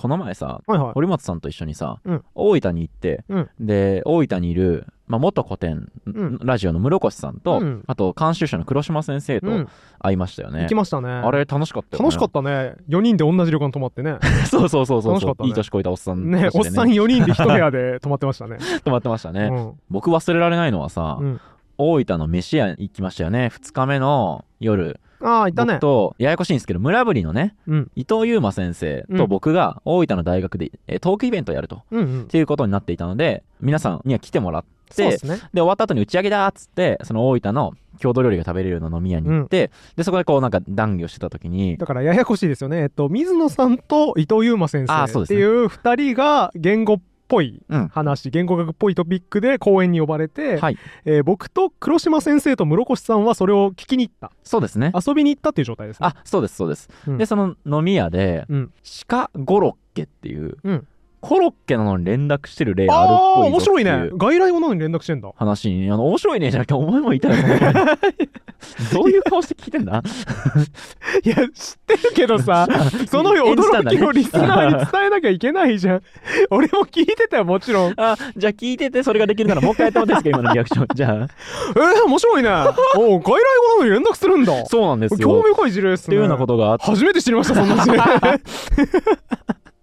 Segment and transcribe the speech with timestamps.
[0.00, 0.92] この前さはいはい。
[0.94, 2.24] 堀本さんと一緒にさ、うん。
[2.34, 3.50] 大分に行って、うん。
[3.60, 6.38] で大分にいる、まあ、元古典、ん。
[6.42, 7.84] ラジオの室越さんと、うん。
[7.86, 9.68] あと監修者の黒島先生とうん。
[9.98, 10.62] 会いましたよね。
[10.62, 11.10] 行き、ましたね。
[11.10, 12.04] あれ楽しかったよね。
[12.04, 12.76] 楽しかったね。
[12.88, 14.16] 4人で同じ旅館泊まってね。
[14.48, 15.48] そうそうそうそう楽しかったね。
[15.50, 18.56] いい年こいたおっさんねたちでおっさん4人で一部屋で泊まってましたね。
[18.82, 19.72] 泊まってましたね、うん。
[19.90, 21.40] 僕忘れられないのはさ、うん。
[21.76, 23.50] 大分の飯屋行きましたよね。
[23.52, 25.74] 2日目の夜ああいたね。
[25.74, 27.90] 僕とややこしいんですけど村ぶりのねうん。
[27.94, 29.18] 伊藤優馬先生うん。
[29.18, 32.22] と僕が大分の大学で、えートークイベントをやるとうんうん。
[32.22, 35.40] っていうことになっていたので皆さんには来てもらってでね。
[35.52, 42.78] 終わった後に打ち上げだっつってその大分の郷土料理が食べれるような飲み屋に行って、でそこでこうなんか談義をしてた時にだからややこしいですよね。
[42.78, 47.00] えっと水野さんと伊藤優馬先生っていう2人が言語っ
[47.30, 47.88] ぽいうん。
[47.88, 50.78] 話言語学っぽいトピックで講演に呼ばれて、はい。
[51.04, 54.32] えー僕と黒島先生と室越さんはそれを聞きに行った。
[54.42, 54.92] そうですね。
[55.06, 56.08] 遊びに行ったっていう状態ですね。
[56.08, 57.18] あそうですそうです、うん。
[57.18, 58.72] でその飲み屋でうん。
[59.06, 60.86] 鹿ゴロッケっていう、うん
[61.20, 64.08] コロッケなのに連絡してる例あるっぽいぞ面白いね。
[64.16, 65.30] 外来語なのに連絡してんだ。
[65.36, 66.50] 話にあの面白いね。
[66.50, 67.34] じゃなくてお前もいたよ
[68.92, 70.02] どういう顔して聞いてんだ？
[71.24, 71.46] いや知っ
[71.86, 72.66] てるけどさ
[73.10, 76.02] その驚きをリスナーに伝えなきゃいけないじゃん。
[76.50, 77.94] 俺も聞いてたよもちろん。
[77.96, 80.86] あじゃあ聞いててそれができるならもう一回やってもらっていいですか今のリアクション。
[80.94, 81.12] じゃあ。
[81.14, 82.50] えー、面白いね。
[82.96, 84.66] おう外来語なのに連絡するんだ。
[84.66, 85.28] そうなんですよ。
[85.28, 86.04] 興味深い事例ですね。
[86.04, 87.98] っていうようなことがあって初めて知りましたそんな事例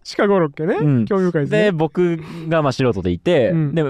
[0.07, 1.05] シカゴロッケね、うん。
[1.05, 3.75] 興味深いですでね僕がまあ素人でいて、うん。
[3.75, 3.83] で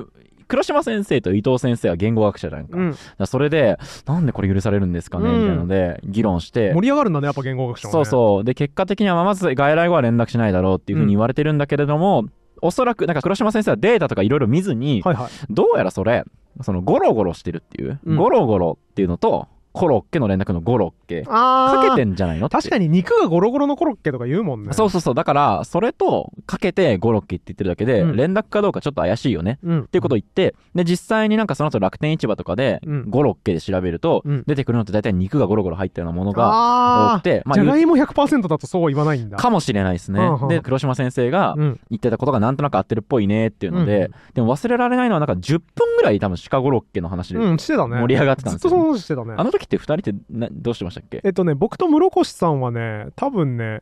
[0.48, 2.96] 黒島先生と伊藤先生は言語学者じゃんか,、うん、
[3.28, 5.42] それでなんでこれ許されるんですかね、うん。
[5.42, 6.74] みたいなので議論して。
[6.74, 8.44] 盛り上がるんだねやっぱ言語学者は、ね、そうそう。
[8.44, 12.26] で結果的にはまず外来語は連絡しないだろうっていうふうに言われてるんだけれども、
[12.64, 15.30] おそらくなんか黒島先生はデータとかいろいろ見ずに、はいはい。
[15.52, 16.24] どうやらそれ
[16.62, 18.16] そのゴロゴロしてるっていう、うん。
[18.16, 19.48] ゴロゴロっていうのと
[19.78, 21.24] コロッケの連絡のゴロッケ。
[21.28, 24.74] あかけてんじゃないの確かに肉がゴロゴロのコロッケとか言うもんね。
[24.74, 25.16] そうそうそう。
[25.16, 28.16] だからそれとかけてゴロッケって言ってるだけで、うん。
[28.16, 29.60] 連絡かどうかちょっと怪しいよね。
[29.64, 29.80] うん。
[29.82, 33.10] っていうことを言ってで実際になんかその後楽天市場とかでうん。
[33.10, 39.38] ゴロッケで調べると、うん出てくるのって大体肉がゴロゴロ入ったようなものが多あくてまあじゃがいも100%だとそうは言わないんだ。
[39.38, 40.48] かもしれないですね、うんうん。
[40.48, 41.80] で黒島先生がうん。
[41.90, 44.12] 言ってたことがなんとなく合ってるっぽいねっていうので、うん。
[44.34, 48.70] でも忘れられないのはなんか10分ぐらい多分シカゴロッケの話で盛り上がってたんですよ。
[48.70, 49.34] ずっとその話してたね。
[49.38, 51.22] あの時って2人ってなどうしてましたっけ？
[51.24, 53.82] えっとね僕と室越さんはね多分ね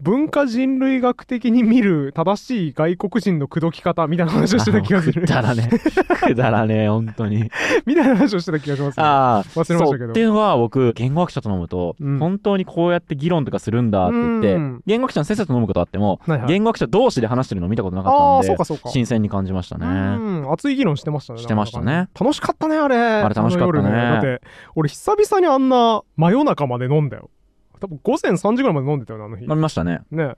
[0.00, 5.22] 文化人類学的に見る正しい外国人の口説き方みたいな話をしてた気がする。
[5.22, 5.68] くだらね。
[6.26, 7.50] くだらね本当に。
[7.86, 10.10] みたいな話をしてた気がします、ね、ああ忘れましたけど。
[10.10, 12.18] っていうのは僕言語学者と飲むと、うん。
[12.18, 16.48] 本当にこうやって議論とかするんだって言って、うん言語学者の先生と飲むことあっても、はいはい。
[16.48, 18.90] 言語学者同士で話してるの見たことなかったんでそうかそうか。
[18.90, 20.52] 新鮮に感じましたね、うん。
[20.52, 22.08] 熱い議論してましたねしてましたね。
[22.18, 22.96] 楽しかったねあれ。
[22.96, 23.80] あれ楽しかったね。
[23.80, 24.42] あの夜だって
[24.74, 27.30] 俺久々にあんな真夜中まで飲んだよ
[27.86, 29.42] 多分午前3時ぐらいまで飲んでたよねあの日。
[29.44, 30.00] 飲みましたね。
[30.10, 30.34] ね。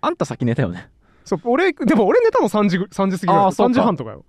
[0.00, 0.88] あんた先寝たよね。
[1.24, 3.38] そう俺でも俺寝たの3時ぐ3時過ぎぐらい。
[3.38, 3.74] 3あーそうか。
[3.74, 4.24] 時半とかよ。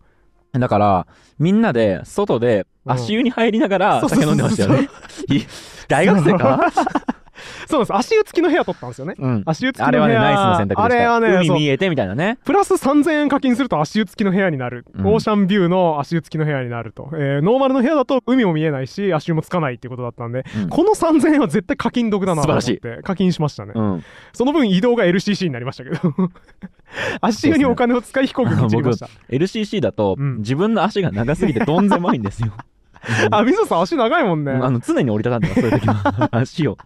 [0.54, 2.92] だからみんなで外でうん。
[2.94, 4.90] 足湯に入りながら酒飲んでましたよね。
[5.30, 5.42] い
[5.88, 6.72] 大学生か？
[7.68, 7.96] そうです。
[7.96, 9.16] 足湯付きの部屋取ったんですよね。
[9.18, 9.44] うん。
[9.46, 10.20] 足湯付きあれの部屋。
[10.20, 10.84] はねナイスな選択でした。
[10.84, 12.38] あれはね海見えてみたいなね。
[12.46, 15.08] プラス3000円課金すると足湯付きの部屋になる、うん。
[15.08, 20.70] オーシャンビューの足湯付きの部屋になると、えーノーマルの部屋だと海も見えないし足湯もつかないっていうことだったんで、うん。
[20.70, 24.04] この3000円は絶対課金得だなと思って課金しましたね、うん。
[24.34, 26.00] その分移動が LCC になりましたけど。
[27.20, 30.38] 足湯にお金を使い飛行機に散りました、LCC だと、うん。
[30.38, 32.54] 自分の足が長すぎてどん狭いんですよ。
[33.32, 34.52] あ水野さん足長いもんね。
[34.52, 36.30] あの常に折りたたんでますそういう時は。
[36.38, 36.78] 足を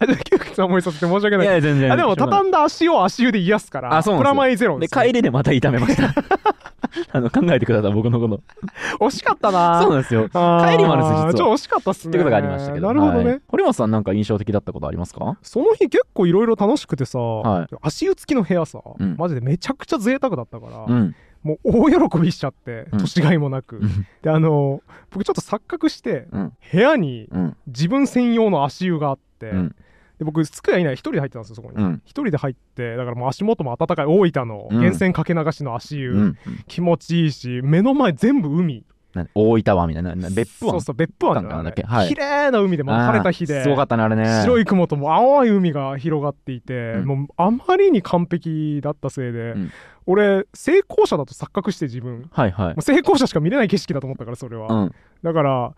[0.00, 1.46] 窮屈な思いさせて申し訳いない。
[1.46, 6.14] や全然あでも畳んだ足を足湯で癒すからあそうプラマイゼロで帰りでまた痛めました。
[7.12, 8.40] あの考えてください僕のこと。
[9.04, 9.80] 惜しかったな。
[9.82, 10.22] そうなんですよ。
[10.22, 11.54] 帰りもあるんです実は。
[11.54, 12.10] 惜しかったっすね。
[12.10, 12.86] ってことがありましたけど。
[12.86, 13.40] なるほどね、はい。
[13.48, 15.36] 堀本さんなんか印象的だったことありますか？
[15.42, 17.66] その日結構いろいろ楽しくてさ、はい。
[17.82, 19.16] 足湯付きの部屋さ、うん。
[19.18, 21.14] マジでめちゃくちゃ贅沢だったから、うん。
[21.42, 22.98] もう大喜びしちゃってうん。
[22.98, 24.06] 年がいもなく、うん。
[24.22, 26.52] であの僕ちょっと錯覚してうん。
[26.72, 27.56] 部屋にうん。
[27.66, 29.76] 自分専用の足湯があって、うん。
[30.18, 32.02] で僕つくやいない一人で入ってたんですよそこに、うん。
[32.04, 36.38] 一人で入ってだからもう足元も温かい大分の源泉かけ流しの足湯、うん。
[36.66, 38.84] 気持ちいいし目の前全部海。
[39.14, 40.72] な大分湾みたいなな別府湾？
[40.72, 41.82] そうそう別府湾なんだっけ？
[41.82, 42.08] ねはい。
[42.08, 44.42] 綺麗な海でもう晴れた日でかったねあれね。
[44.42, 47.04] 白い雲とも青い海が広がっていて、うん。
[47.06, 49.70] もうあまりに完璧だったせいで、うん。
[50.06, 52.22] 俺成功者だと錯覚して自分。
[52.22, 52.74] もはいはい。
[52.76, 54.94] う成功者しか見れない景色だと思ったからそれは、うん。
[55.22, 55.74] だから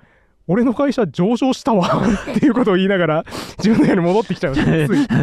[0.53, 2.03] 俺の会社上場したわ
[2.33, 3.25] っていうことを言いながら
[3.59, 4.63] 自分の部屋に戻ってきちゃうつい。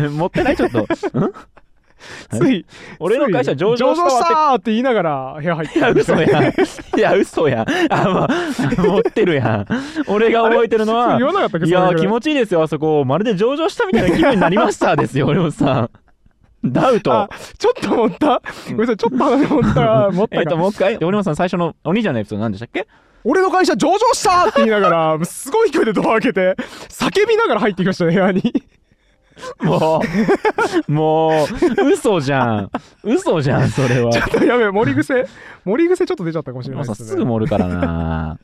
[0.10, 0.80] 持ってないちょっと。
[0.88, 0.88] ん？
[2.32, 2.66] つい。
[3.00, 4.72] 俺の会社上場したって。
[4.72, 6.40] 言いながら部屋入ってていや嘘や。
[6.40, 6.44] ん
[6.98, 7.64] いや嘘や。
[7.64, 9.66] んあまあ持ってるやん。
[10.08, 13.04] 俺が覚えてるのはいや気持ちいいですよあそこ。
[13.06, 15.90] まるで上場したみたいな気分になりましたですよ 俺もさ。
[16.64, 17.12] ダウト。
[17.14, 17.30] あ。
[17.58, 18.42] ちょっと持った？
[18.70, 20.10] ごめんなさいちょっと話持った。
[20.14, 22.88] 持っえっと、もう一回、折本さん最初のお兄ちゃんのエピソード何でしたっけ？
[23.24, 26.56] 俺の会社上場したって言いながら すごい勢いでドア開けて
[26.90, 28.64] 叫びながら入ってきましたね部屋に
[29.60, 30.02] も
[30.88, 32.72] う、もう、嘘じゃん。
[33.04, 34.24] 嘘じゃん、それは ちょ。
[34.26, 35.28] っとやべえ盛り癖
[35.64, 38.40] 盛り癖ちょっと出ちゃったかもしれないですねすぐ盛るからな。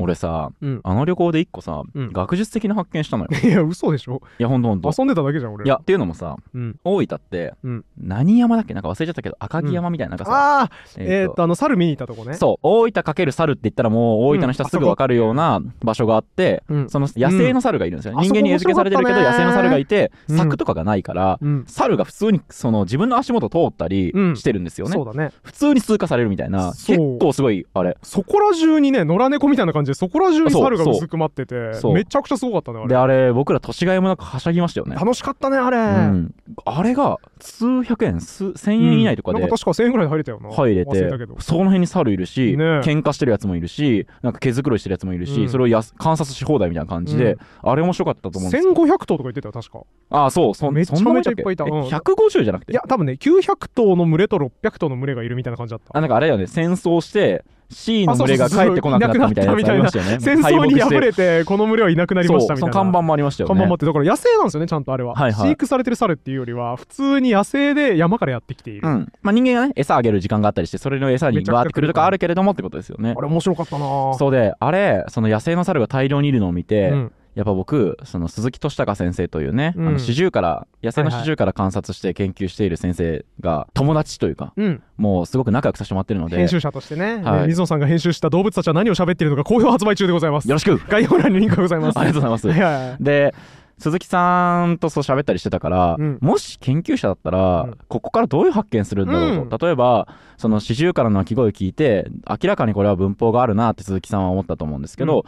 [0.00, 0.80] 俺さ、うん。
[0.82, 2.12] あの旅行で一個さ、うん。
[2.12, 3.30] 学術的な発見したのよ。
[3.42, 4.20] いや嘘でしょ。
[4.38, 4.90] いや、ほんとほんと。
[4.96, 5.64] 遊んでただけじゃん俺。
[5.64, 6.76] いや、っていうのもさ、うん。
[6.84, 7.84] 大分って、うん。
[7.98, 8.74] 何山だっけ？
[8.74, 12.34] なんか忘れちゃったけど、赤城山みたいな、なんかさ、ああええーっとあの猿見に行ったとこね。
[12.34, 16.88] そう、大分かける猿って言ったらもう大分の人はすぐ分かるような場所があって、うん。
[16.88, 18.22] その野生の猿がいるんですよ、うん。
[18.22, 20.36] 人間に餌付けされてるけど野生の猿がいて、うん。
[20.36, 21.64] 柵とかがないから、うん。
[21.66, 24.36] 猿が普通にその自分の足元通ったりうん。
[24.36, 25.32] してるんですよね、そうだね。
[25.42, 27.96] 普通に通過されるみたいな結構すごいあれ。
[28.02, 31.94] そこら中にね野良猫みたいな感じでそこら中に猿がうずくまっててそう。
[31.94, 32.88] めちゃくちゃすごかったねあれ。
[32.88, 34.94] であれ僕ら年がいもなくはしゃぎましたよね。
[34.94, 36.34] 楽しかったねあれ、うん、
[36.64, 39.42] あれが数百円数千円以内とかでうん。
[39.42, 40.50] なんか確か1000円ぐらいで入れたよな。
[40.50, 41.08] 入れて
[41.40, 42.64] その辺に猿いるし、ね。
[42.80, 45.48] 喧嘩してるやつもいるしなんか毛づくろいしてるやつもいるし、うん。
[45.48, 49.80] それをやす観察し放題みたいな感じで、あれ面白かったと思うんです1500頭とか言ってたよ確か。
[50.10, 50.54] ああそう。
[50.54, 51.64] そめちゃめちゃいっぱいいた。
[51.64, 52.72] えうん150じゃなくて？
[52.72, 55.96] いや多分ね900頭の群れと600頭の群れがいるみたいな感じだった。
[55.96, 56.46] あなんかあれだよね。
[56.46, 60.18] 戦争して C の群れが帰ってこなくなったみたいなやつありましたよね。
[60.20, 63.54] 戦争に敗敗れてこの群れはいなくなりましたみたいな看板もありましたよね。
[63.54, 64.66] 看板もあってだから野生なんですよね。
[64.66, 65.48] ちゃんとあれは、はいはい。
[65.48, 69.12] 飼育されてる猿っていうよりは普通に野生で山からやってきている、うん。
[69.22, 73.14] まあ、人間がね餌あげる時間があったりしてそれの餌にバーってくるとかあるけれどもってことですよね。
[73.16, 73.84] あれ面白かったな。
[73.84, 79.88] ぁそうであれその野生の猿が大量にいるのを見て、うんやっぱ僕その鈴木俊孝先生というね、うん。
[79.88, 87.40] あの四十から野生の四十から観察して研究している先生が友達というかうん、もうすごく仲良くさせてもらってるので編集者としてね、はい。
[87.42, 90.48] ね水野さんが編集した動物たちは何を喋っているのか好評発売中でございます。
[90.48, 90.78] よろしく。
[90.88, 91.98] 概要欄にリンクがございます。
[91.98, 92.48] ありがとうございます。
[92.48, 92.96] はいはいはい。
[93.00, 93.34] で
[93.80, 96.18] 鈴木さんとそう喋ったりしてたから、うん。
[96.20, 97.78] もし研究者だったら、うん。
[97.88, 100.06] ここからどういう発見するんだろうと、例えば
[100.36, 105.24] その四十からの鳴き声を聞いて明らかにこれは文法があるなって鈴木さんは思ったと思うんですけど、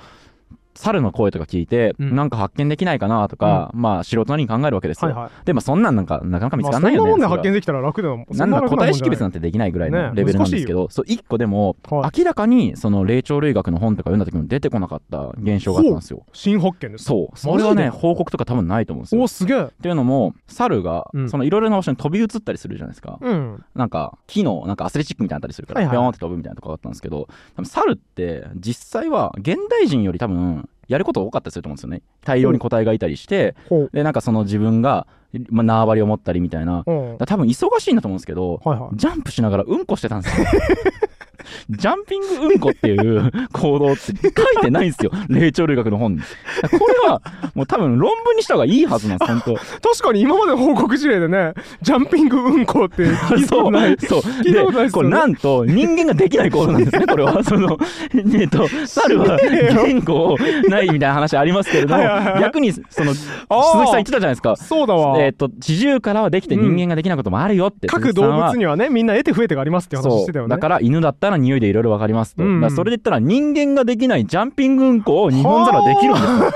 [0.74, 2.16] 猿の声とか聞いて、うん。
[2.16, 5.30] なんか発見できないかなとか、まあ素人なりに考えるわけですよ、はいはい。
[5.44, 12.20] でもそんなんなんかなかなか見つかまあ、そんなんないよね、もんで発見できたら楽だよなんだ答え識別ななんてできないぐらいねのレベルなんですけど、そう一個でも、はい。
[12.20, 16.24] 明らかにその霊長類学の本とか読んだ時も出てこなかった現象があったんですよ。
[16.32, 17.04] 新発見です。
[17.04, 19.22] そう、それはね、報告とか多分ないと思うんですよ。
[19.22, 19.62] おすげえ。
[19.64, 21.30] っていうのも、猿がうん。
[21.30, 23.18] そのいろいろな場所に飛び移ったりするじゃないですか。
[23.20, 23.64] うん。
[23.74, 30.61] なんか木のなんかアスレチックみたいなったりするから、はいはいピョーンって飛ぶみたいなとこがあったんですけど、多分猿って実際は現代人より多分
[30.92, 32.02] やること多かったりすると思うんですよね。
[32.24, 33.56] 大量に個体がいたりして、
[33.92, 35.06] でなんかその自分が、
[35.50, 36.84] まあ、縄張りを持ったりみたいな。
[36.84, 40.46] 多分忙しいんだと思うんですけど、はいはいジャンプしながらうんこしてたんですよ。
[41.70, 45.10] ジャンピングうんこっていう行動って書いてないんですよ。
[45.28, 46.20] 霊長類学の本に。
[46.20, 47.22] これは
[47.54, 49.58] もう多分論文にした方がいいはずなんです、本確
[50.02, 53.56] かに今までの報告事例でねジャンピングうんこって聞いた当。
[53.56, 54.20] ことないそう。
[54.20, 57.42] 聞いたことないっすよねこれなんと人間ができない行動なんですね、これは。
[57.44, 57.78] その、
[58.14, 60.36] えっと、猿は言語
[60.68, 62.02] ないみたいな話ありますけれども
[62.40, 64.56] 逆にその、鈴木さん言ってたじゃないですか。
[64.56, 67.88] そうだわ、えっと、日本猿はできて人間ができないこともあるよって。
[67.88, 76.52] 各動物にはねみんな得手不得手がありますって話してたよねそうだから犬だったら匂いでいろいろわかりますと、うんそれで言ったら人間ができないジャンピングうんこを日本猿はできるんですよ。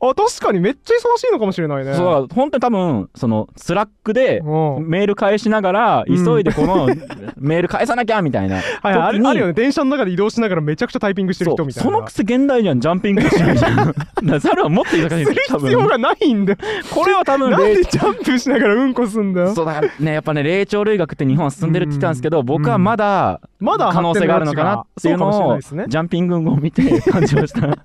[0.10, 1.94] あ確かにめっちゃ忙しいのかもしれないね。
[1.94, 4.88] そう本当に多分そのスラックでうん。
[4.88, 6.86] メール返しながらうん急いでこの
[7.36, 9.02] メール返さなきゃみたいなはいはい。
[9.02, 9.52] あるよね。
[9.52, 11.90] 電車の中で移動しながらめちゃくちゃタイピングしてる人みたいな。
[11.90, 13.94] そのくせ現代人はジャンピングしないじゃん。
[14.40, 15.22] 猿はもっと忙しい。
[15.22, 16.52] んする必要がないんだ。
[16.52, 16.58] よ
[16.94, 19.54] これは多分なん霊でジャンプしながらうんこすんだよ。
[19.54, 27.78] そうだからねやっぱね霊長類学って日本は進んでるって言ってたんですけど僕はまだまだ可能性があるのかなっていうのをジャンピングを見て感じました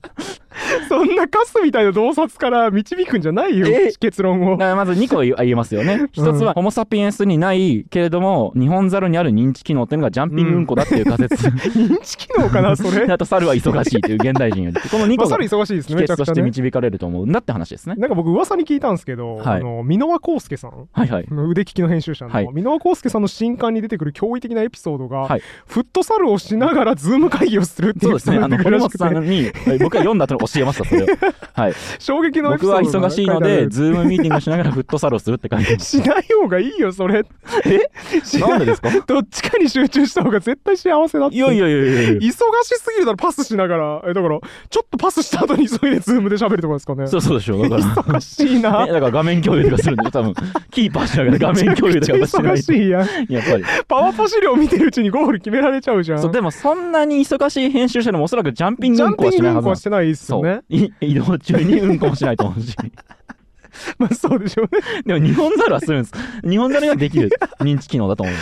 [0.90, 6.08] そんなカスみたいな洞察から導くんじゃないよえ結論をだからまず2個言えますよね。
[6.12, 11.48] 一つは、ホモ・サピエンスにないけれども、日本猿にある認知機能っていうのがジャンピングうんこだっていう仮説。
[11.78, 14.90] 認知機能かなそれであと、猿は忙しいという現代人より。
[14.90, 17.96] この2まあ個が猿忙しいです秘訣として導かれると思うんだって話ですね。
[17.98, 21.26] なんか僕噂に聞いたんですけど、はいあの箕輪康介さんはいはい。
[21.30, 28.38] 腕利きの編集者の、はい箕輪康介さんの新刊に出てくる驚異的なエピソードが、はいフットサルをしながらズーム会議をするっていうそうですね。
[28.38, 31.06] あの、 堀本さんに、僕が読んだ後に教えました、それを。
[31.54, 31.74] はい。
[32.00, 35.98] 衝撃の僕は忙しいので、ズームミーティングをしながらフットサルをするって書いてます。
[36.02, 37.24] しない方がいいよそれ。
[37.66, 37.90] え？
[38.24, 38.90] しなんでですか？
[39.08, 42.12] どっちかに集中した方が絶対幸せだっていやいやいやいやいや。
[42.14, 44.02] 忙しすぎるだろパスしながら。
[44.08, 44.40] えだから
[44.70, 47.08] ちょっとパスした後に急いでズームで喋るとかですかね？
[47.08, 47.62] そうそうでしょ。
[47.62, 47.82] だから。
[47.84, 48.86] 忙しいな。
[48.88, 50.34] えだから画面共有とかするんで多分。
[50.72, 52.38] キーパーしながら画面共有とかしないと。
[52.38, 53.02] 忙しいやん。
[53.30, 53.64] やっぱり。
[53.88, 56.20] パワポ資料見てるうちにゴール決められちゃうじゃん。
[56.22, 60.48] そうでもそんなに忙しい編集者でもおそらくジャンピングジャンうんこはしないはずなんですしてないそう。
[60.48, 60.64] よね。
[60.70, 62.76] い 移動中にうんこもしないと思うし
[63.98, 64.82] まあそうでしょうね。
[65.06, 66.14] でも日本猿はするんです。
[66.48, 67.30] 日本猿ができる。
[67.60, 68.42] 認知機能だと思うんで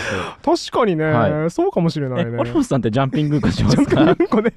[0.66, 4.54] す確かにね、はそうかもしれないえね堀本さんってジャンピングうんこしまジャンプすかうんこね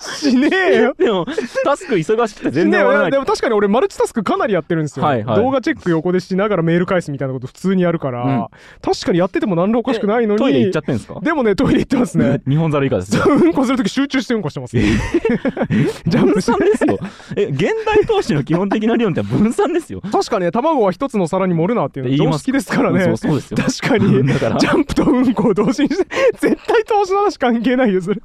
[0.00, 0.94] しねえよ。
[0.98, 1.26] でも
[1.64, 3.10] タスク忙しくて全然ね終わらない。
[3.10, 5.36] でも確かに俺マルチタスクかなりやってるんですよ、はいはい。
[5.36, 8.46] 動画チェック横でしながらメール返すみたいなこと普通にやるから、うん。
[8.82, 11.20] 確かにやってても何らおかしくないのにトイレ行っちゃってんですか？
[11.20, 12.40] でもねトイレ行ってますね。
[12.48, 16.98] 日本猿以下ですううんこするとき集中してうんこしてます、ジャンプ分しですよ。
[17.36, 20.00] え現代投資の基本的な理論って分散ですよ。
[20.00, 23.04] 確かにね卵は一つの皿に盛るなっていうの常識ですからね。
[23.04, 23.56] そうそうですよ。
[23.56, 24.26] 確かに。
[24.28, 24.58] だから。
[24.58, 26.06] ジャンプとうんこを同時にして
[26.38, 28.20] 絶対投資の話関係ないよそれ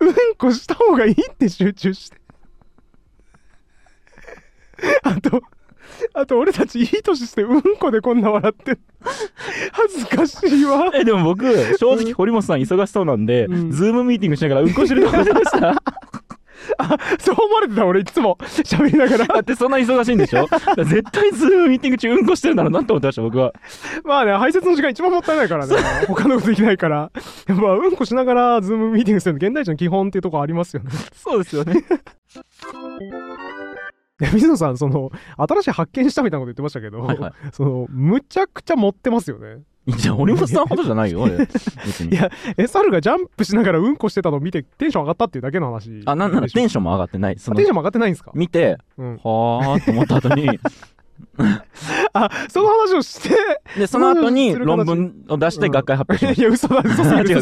[0.00, 2.18] うんこした方がいいって集中して。
[5.02, 5.42] あと
[6.14, 8.70] あと俺たちいい年してうんこでこんな笑って。
[8.72, 8.78] る
[9.72, 10.90] 恥ずかしいわ。
[10.94, 11.44] えでも僕
[11.78, 13.70] 正直堀本さん忙しそうなんで、うん。
[13.72, 15.82] ズームミーティングしながらうんこしてると思ってました？
[17.20, 18.36] そう思われてた俺いつも。
[18.42, 19.26] 喋りながら。
[19.34, 20.46] だってそんな忙しいんでしょ？
[20.84, 23.52] 絶対ズームミーティング中うんこしてるんだろうなって思ってました僕は。
[24.04, 25.76] まあね排泄の時間一番もったいないからね。
[26.06, 27.10] 他のことできないから。
[27.48, 30.90] やっぱうんこしながらズームミーティングするの現代人の基本っていうところありますよね。
[31.14, 31.82] そうですよね。
[34.32, 37.32] 水野さんその新しい発見したみたいなこと言ってましたけど、はいはい。
[37.52, 39.58] そのむちゃくちゃ持ってますよね
[39.96, 42.14] じゃあ堀本さんほどじゃないよ 俺別に。
[42.14, 46.02] いやえ猿がジャンプしながらうんこしてたのを見てテンション上がったっていうだけの話。
[46.04, 47.38] あなんならテンシションも上がってない。
[47.38, 50.58] そのテンションも上がってないんですか、見てうん、はあと思った後に
[52.12, 53.36] あその話をして
[53.76, 57.40] でその後に 論文を出して学会発表しましいや嘘だ嘘すたぎる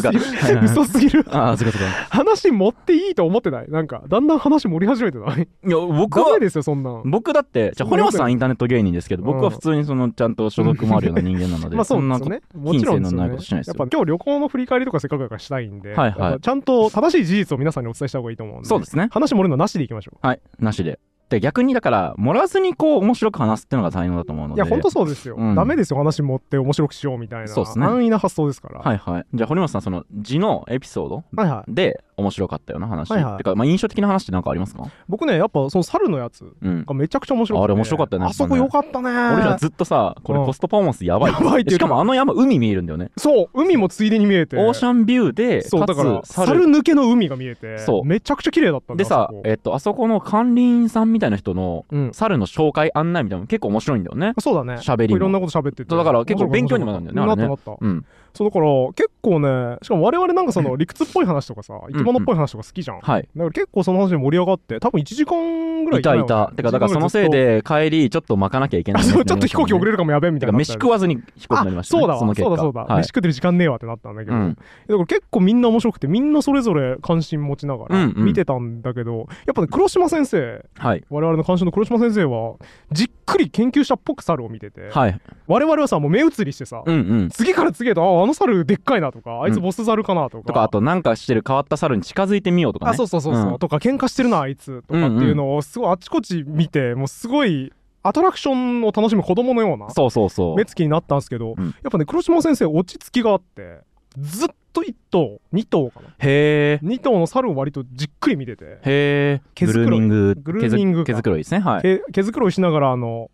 [0.63, 1.25] 嘘すぎる。
[1.35, 1.93] ああそうかそうか。
[2.09, 3.69] 話持っていいと思ってない？
[3.69, 5.41] なんかだんだん話盛り始めてない？
[5.41, 7.01] いや僕はですよそんなん。
[7.05, 12.41] 僕だってじゃあ堀本さんインターネット芸人ですけど僕は普通にそのちゃんと所属もあるような人間なのでまあ そうそんなですよね。
[12.55, 13.09] もちろんね。
[13.09, 13.75] 品性のないことしないですよ。
[13.77, 16.39] やっぱ今日旅行の振り返りとかせっかくだからしたいんで、はいはい。
[16.41, 19.07] ちゃんと正しい事実を皆さんにお伝えした方がいいと思うんで、そうですね。
[19.11, 24.49] 話盛るのなしでいきましょはいなしでで逆にだから盛らずにこう面白く話すっていうのが才能だと思うう。
[24.49, 25.35] のでいや、ほんとそうですよ。
[25.37, 27.47] うんダメですよ、話持って面白くしようみたいな。
[27.47, 28.79] そうですね安易な発想ですから。
[28.79, 33.37] はいはいじゃあ堀本さんその字のエピソードはいはいで面白かったような話、はいはい。
[33.37, 34.83] てかまあ印象的な話って何かありますか？
[35.07, 36.83] 僕ね、やっぱその猿のやつうん。
[36.83, 37.63] がめちゃくちゃ面白くて。
[37.63, 38.29] あれ面白かったよね。
[38.29, 39.09] あそこよかったね。
[39.09, 40.45] 俺らずっとさこれうん。
[40.47, 43.11] コストパフォーマンスやばいやばいってしかもあの山海見えるんだよね。
[43.17, 44.57] そう、海もついでに見えて。
[44.57, 46.65] オーシャンビューでそう、だから猿。
[46.65, 48.05] 抜けの海が見えて、そう。
[48.05, 49.41] めちゃくちゃ綺麗だったんだでさあそこ。
[49.45, 52.13] えっとあそこの管理員さんみたいな人のうん。
[52.13, 54.33] 猿の紹介案内みたいなの結構面白いんだよね。
[54.39, 54.81] そうだね。
[54.81, 55.17] 喋りも。
[55.17, 55.95] いろんなこと喋ってて。
[55.95, 57.47] だから結構勉強にもなるんだよねあれね。
[57.47, 57.85] なったなった。
[57.85, 58.05] うん
[58.37, 63.23] そうだから結構ねしかも我々なんかその理屈っぽい話とかさ生き物っぽい話とか好きじゃん、はい。
[63.23, 66.53] だから結構その話で盛り上がって多分1時間ぐらいいたいた。
[66.55, 72.01] てかだからそのせいで帰りちょっと巻かなきゃいけないちょっと飛行機遅れるるかもやべえみたいな飯食わずに飛行機になりましたね。
[72.01, 72.99] そうだわそうだそうだ、はい。
[72.99, 74.53] 飯食ってる時間ねえわってなったんだけど、うん。
[74.53, 81.03] だから結構みんな面白くてみんなそれぞれ関心持ちながら見てたんだけど、やっぱね黒島先生はい。
[81.09, 82.55] 我々の監修の黒島先生は
[82.91, 85.19] じっくり研究者っぽく猿を見てて、はい。
[85.47, 87.29] 我々はさもう目移りしてさ、うんうん。
[87.29, 92.91] 次から次へとああの猿でっかいなとかあいつボス猿かなとか、とかあとなんかしてる変わった猿に近づいてみようとかね。
[92.91, 93.59] あそうそうそうそう、うん。
[93.59, 97.71] とか喧嘩してるなあいつとかっていうのをすごいあちこち見てもうすごい
[98.03, 100.55] アトラクションを楽しむ子供のようなそうそうそう。
[100.55, 101.65] 目つきになったんですけど、うん。
[101.65, 103.79] やっぱね黒島先生落ち着きがあって
[104.17, 106.09] ずっと1頭2頭かな。
[106.19, 109.99] へえ2頭の猿を割とじっくり見ててへえグ毛づくろいルー。
[109.99, 113.29] ミンググルーミングか毛づくろいですねはい毛毛づくろいしながらあの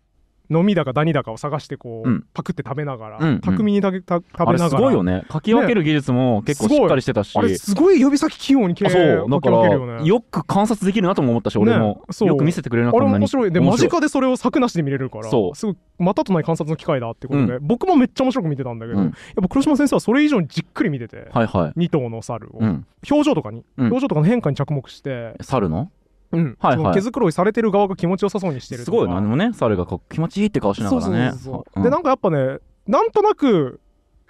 [0.50, 2.24] 飲みだかダニだかを探してこう、うん。
[2.34, 3.40] パクって食べながら、うんうん。
[3.40, 5.24] 巧みにたた食べなあれがらすごいよね。
[5.32, 7.36] 書き分ける技術も結構しっかりしてたし。
[7.38, 9.92] あれすごい指先器用に毛あそうだかかき分けるよね。
[9.94, 12.04] らよく観察できるなとも思ったし俺も。
[12.20, 13.18] よく見せてくれるなこんなに。
[13.18, 13.52] 面白い。
[13.52, 15.54] で間近でそれを柵なしで見れるからそう。
[15.56, 19.04] すごいまたとない観察の機会だってことで、僕もめっちゃ面白く見てたんだけど、うん。
[19.06, 21.86] やっぱ黒島先生はそれ以上にじっくり見てて、はいはい。
[21.86, 22.86] 2頭の猿を、うん。
[23.08, 23.86] 表情とかに、うん。
[23.86, 25.90] 表情とかの変化に着目して、猿の？
[26.34, 26.56] うん。
[26.58, 31.32] はい毛づくろいされてる側が気持ちよさそうにしてるすごいよ何もね猿がこう気持ちいいって顔しながらね。
[31.76, 33.80] でなんかやっぱねなんとなく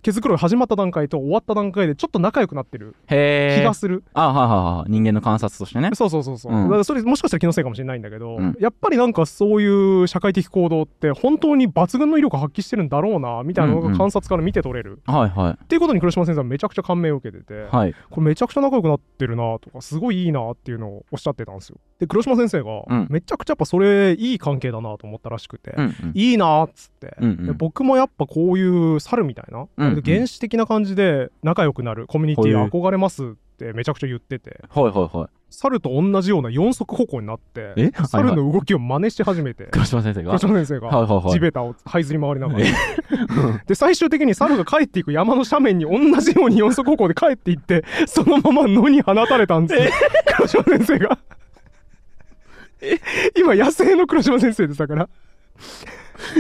[0.05, 5.91] 毛づくろい始まった段階と終わった段階でちょっと仲良くなってる気がする、あはいはいはい人間の観察としてね。
[5.95, 6.65] そうそうそうそう、うん。
[6.65, 8.55] だからそれもしかしたら気のせいかもしれないんだけど、うん。
[8.61, 15.53] やっぱりなんかそういう社会的行動って本当に抜群の威力を発揮してるんだろうなみたいなのうんうんが観察から見て取れる、はいはい。
[15.53, 17.95] っていうことに黒島先生はめちゃくちゃ感銘を受けてて、はい。
[18.11, 21.79] これめちゃくちゃ仲良くなってるなとかすごいいいなっていうのをおっしゃってたんですよ。
[21.99, 23.07] で黒島先生がうん。
[23.09, 26.13] めちゃくちゃやっぱそれいい関係だなと思ったらしくて、うんうん。
[26.15, 27.47] いいなっつって、うんうん。
[27.47, 29.67] で僕もやっぱこういう猿みたいな、
[30.03, 32.07] 原始的な感じで仲良くなる。
[32.07, 33.27] コミュニティ憧れますっ
[33.59, 34.61] てめちゃくちゃ言ってて。
[34.69, 35.29] はいはいはい。
[35.51, 37.93] 猿と同じような四足歩行になってえ？
[38.09, 39.69] 猿の動きを真似し始めて。
[39.71, 40.39] 黒島先生が？
[40.39, 41.31] 黒島先生がはいはいはい。
[41.33, 42.61] 地べたを這いずり回りながら。
[42.61, 42.73] え？
[43.67, 49.91] で最終的に猿が帰っていく山の斜面に同じように四足歩行で帰っていってそのまま野に放たれたんですよ。
[50.37, 51.19] 黒島先生が。
[53.37, 55.09] 今野生の黒島先生ですだから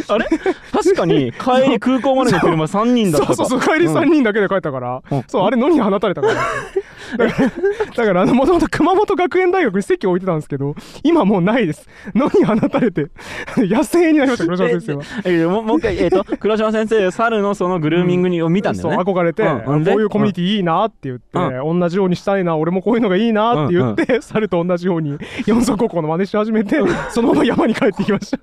[0.08, 0.26] あれ？
[0.72, 3.34] 確かに帰り空港までの車3人だったか。
[3.34, 5.24] そうそうそう帰り3人だけで帰ったから、うん。
[5.26, 6.34] そうあれ野に放たれたから。
[7.94, 11.88] だからもともと熊本学園大学に席を置いてたんですけど今もうないです。
[12.14, 13.08] 野に放たれて
[13.56, 15.02] 野生になりました黒島先生は。
[15.24, 19.84] えもうもう一回えっ、と黒島先生猿のそのグルーミングにを見たんだよね、そう憧れて、うん。
[19.84, 26.76] こういうコミュニティいいなって言って、同じようにしたいな俺もこういうのがいいなって言って、猿と同じように四足歩行の真似し始めて、
[27.10, 28.38] そのまま山に帰ってきました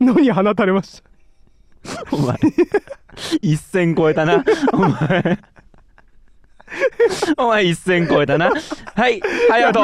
[0.00, 2.16] 野に放たれました。
[2.16, 2.36] お前。
[3.42, 4.44] 一線超えたな。
[4.72, 5.38] お前。
[7.36, 8.50] お前一線超えたな。
[8.50, 9.20] はい
[9.50, 9.80] はいアウト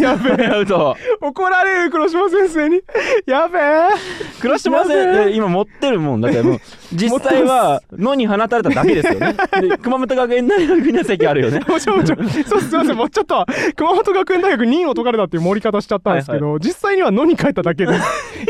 [0.00, 2.80] やべえはいアウト怒られる黒島先生に。
[3.26, 3.88] やべえ。
[4.40, 6.20] 黒島先生今持ってるもん。
[6.20, 6.60] だってもう
[6.92, 9.34] 実際は野に放たれただけですよね。
[9.60, 11.60] で 熊本学園大学には席あるよね。
[11.66, 12.28] もちろんもちろん。
[12.28, 18.00] そうすいませんもうちょっと熊本学園大学任を解かれたっていう盛り方しちゃったんですけど、実際には野に帰っただけです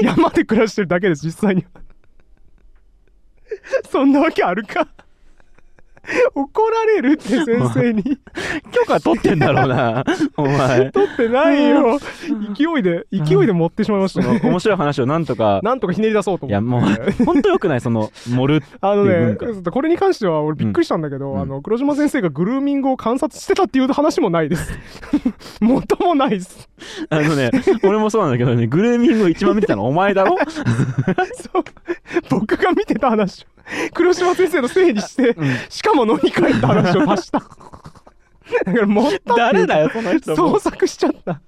[0.03, 1.81] 山で暮らしてるだけです実際には。
[3.91, 4.87] そんなわけあるか
[6.35, 8.03] 怒られるって先生に。
[8.73, 10.05] 許可取ってんだろうな
[10.37, 10.91] お前。
[10.91, 11.99] 取ってないよ。
[12.57, 14.41] 勢いで勢いで持ってしまいましたね。
[14.43, 15.61] 面白い話をなんとか。
[15.63, 17.01] なんとかひねり出そうといや思って。
[17.01, 19.37] もう本当よくないその盛るあのね
[19.71, 21.41] これに関しては俺びっくりしたんだけど、うん。
[21.41, 24.73] あの黒島先生がグルーミングを観察してたっていう話もないです。
[25.61, 26.69] 元もないです。
[27.11, 27.51] あのね
[27.83, 30.37] 俺もそうなんだけどねグルーミングを一番見てたのお前だろ？
[31.53, 31.65] そう。
[32.31, 33.47] 僕が見てた話を
[33.95, 35.57] 黒島先生のせいにして、うん。
[35.69, 37.39] しかも飲み帰った話を足した。
[37.39, 40.37] だから持っ誰だよその人も。
[40.37, 41.41] 創作しちゃった。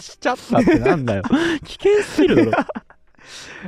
[0.00, 1.22] しちゃったってなんだよ。
[1.64, 2.66] 危険すぎるだろ。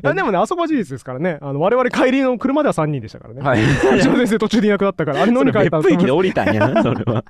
[0.02, 1.38] あでもねあそこは事実ですからね。
[1.40, 3.64] あの我々帰りの車では3人でしたからね、はい。
[4.02, 7.24] 先生途中でいなくなったからあれ飲み帰った別府駅で降りたんやなそれは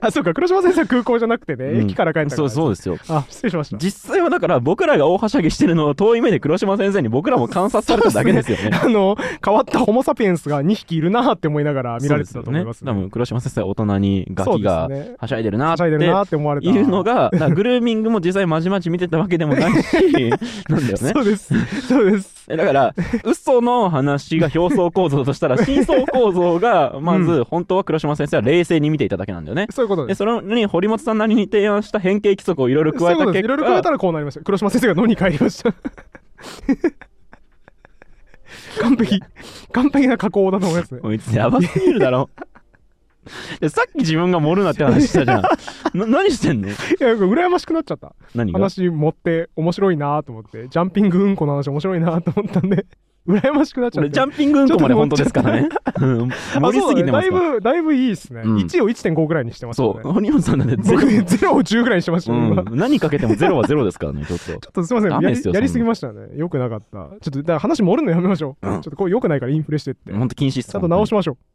[0.00, 1.84] あそうか黒島先生は空港じゃなくてね、うん。
[1.84, 2.36] 駅から帰ったから。
[2.36, 2.98] そうそうですよ。
[3.08, 3.76] あ失礼しました。
[3.78, 8.70] 実際はだから僕らが大はしゃぎしてるのを遠い目で黒島先生に僕らも観察されただけですよね。
[8.82, 12.84] あの変わったホモ・サピエンスが2匹いるなって思いながら見られてたと思います。
[12.84, 19.92] ね多分黒島先生は大人にガキがそうですねはしゃいでるなっていでるなって思われたいうのがだからグルーミングも実際まじまじ見てたわけでもないし
[20.68, 20.96] なんだよね。
[20.96, 21.86] そうです。
[21.86, 22.44] そうです。
[22.48, 30.18] えだから嘘の話が表層構造としたら真相構造がまず本当は黒島先生は冷静に見ていただけなんだよねそういうことです。
[30.18, 35.74] でそれに堀本さんなりに提案した変形規則をいろいろ加えた結そういろいろ加えた果らこうなりました黒島先生が野に帰りました。
[38.80, 39.20] 完璧。
[39.72, 41.00] 完璧な加工だと思いますね。
[41.00, 42.30] こいつやばすぎるだろ。
[43.70, 45.42] さっき自分が盛るなって話したじゃん。
[45.98, 46.68] な何してんの？
[46.68, 46.76] いや
[47.14, 48.14] 羨ましくなっちゃった。
[48.34, 48.58] 何が？
[48.58, 50.68] 話持って面白いなと思って。
[50.68, 52.84] ジャンピングうんこの話面白いなと思ったんで
[53.26, 54.06] 羨ましくなっちゃって。
[54.06, 55.68] 俺ジャンピングうんこまで本当ですからね。
[56.00, 56.28] うん。
[56.28, 57.50] 盛りすぎてますかだね。
[57.50, 58.56] だいぶだいぶいいですね、うん。
[58.56, 59.96] 1を1.5ぐらいにしてますそう。
[59.96, 61.00] よね堀本さんなんてゼロ。
[61.00, 62.32] 僕0を10ぐらいにしてました
[62.70, 64.44] 何かけてもゼロはゼロですからねちょっと。
[64.44, 65.10] ちょっとすいません。
[65.10, 66.36] やりやりすぎましたね。
[66.36, 66.84] よくなかった。
[66.92, 68.80] ちょっとだから話盛るのやめましょう、うん。
[68.82, 71.53] ちょっとこれよくないからインフレしてって、本当禁止っすちゃんと直しまましょう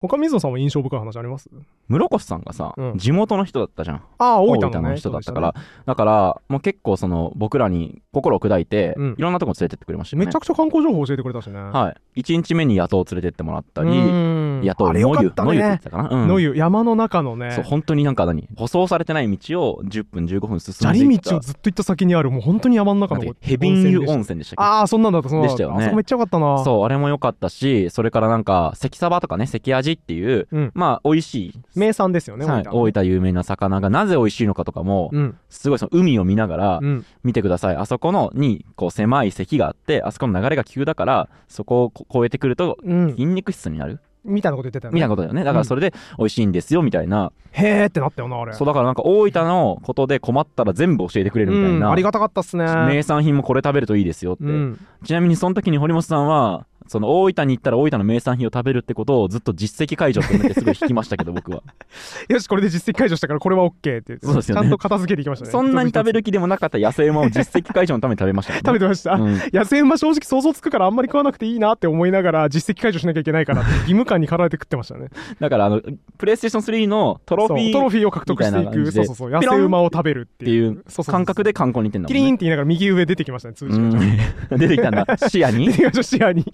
[0.00, 1.50] 他水野さんも印象深い話あります？
[1.88, 2.98] 室越さんがさ、うん。
[2.98, 3.96] 地元の人だったじゃん。
[4.18, 5.54] ああ大大分の,、ね、分の人だったから、
[5.86, 9.14] だからもう結構その僕らに心を砕いて、うん。
[9.18, 10.26] いろんなとこ連れてってくれましたよね。
[10.26, 11.58] めちゃくちゃ観光情報教えてくれたしね。
[11.58, 12.20] はい。
[12.20, 14.62] 1日目に野党を連れてってもらったりうん。
[14.62, 16.28] 野党野湯野湯って言ってたかな、うん。
[16.28, 17.50] 野湯山の中のね。
[17.50, 18.48] そう本当になんか何？
[18.56, 21.30] 舗装されてない道を10分15分進砂んでいった。
[21.30, 24.70] 利道をずっと行った先にあるもう本当に山の中のヘビン湯温泉泉でしたっけ？
[24.70, 25.64] ああそんなんだったそんなんだった。
[25.64, 25.84] でしたよね。
[25.86, 26.62] あそこめっちゃよかったな。
[26.62, 30.72] そうあれも良かったしそれからなんか関サバとかね関アジっていう、うん。
[30.74, 31.60] まあ美味しい。
[31.74, 35.36] 名産ですよねはい、大分有名な魚がなぜ美味しいのかとかも、うん。
[35.48, 37.04] すごいその海を見ながらうん。
[37.24, 43.10] 見てください、あそこのにこう狭い堰があってあそこの流れが急だからそこをこ越えてくるとうん。
[43.10, 44.96] 筋肉質になる、みたいなこと言ってたよね。
[44.96, 45.44] みたいなことだよね。
[45.44, 48.52] だからそれで美味しいんですよみたいな、へーってなったよなあれ。
[48.52, 61.62] そうだからなんか大分のことで困ったら全部教えてくれるみたいな、うんありがたかったっすね名産品もこれ食べるといいですよって、うんちなみにその時に堀本さんはその大分に行ったら大分の名産品を食べるってことをずっと実績解除って思ってすごい引きましたけど僕は。
[62.28, 64.62] よしこれで実績解除したからこれは OK って言ってそうですよね。
[64.62, 65.50] ちゃんと片付けていきましたね。
[65.52, 69.40] そんなに食べるる気でもなかった野生馬を実績解除のために食べました食べてました、うん。
[69.52, 75.08] 野生馬正直想像つくからあんまり食わなくていいなって思いながら実績解除しなきゃいけないから義務感に駆られて食ってましたね。
[75.40, 75.80] だからあの
[76.18, 79.30] プレイステーション3のトロフィートロフィーを獲得していくそうそうそう。
[79.30, 80.82] 野生馬を食べるっていう。
[81.06, 84.18] 感覚で観光に行ってんだキリーンもんねって言いながら右上出てきましたね通知うが、ん。
[84.58, 85.06] 出てきたんだ。
[85.28, 85.72] 視野に？
[85.72, 86.44] 視野に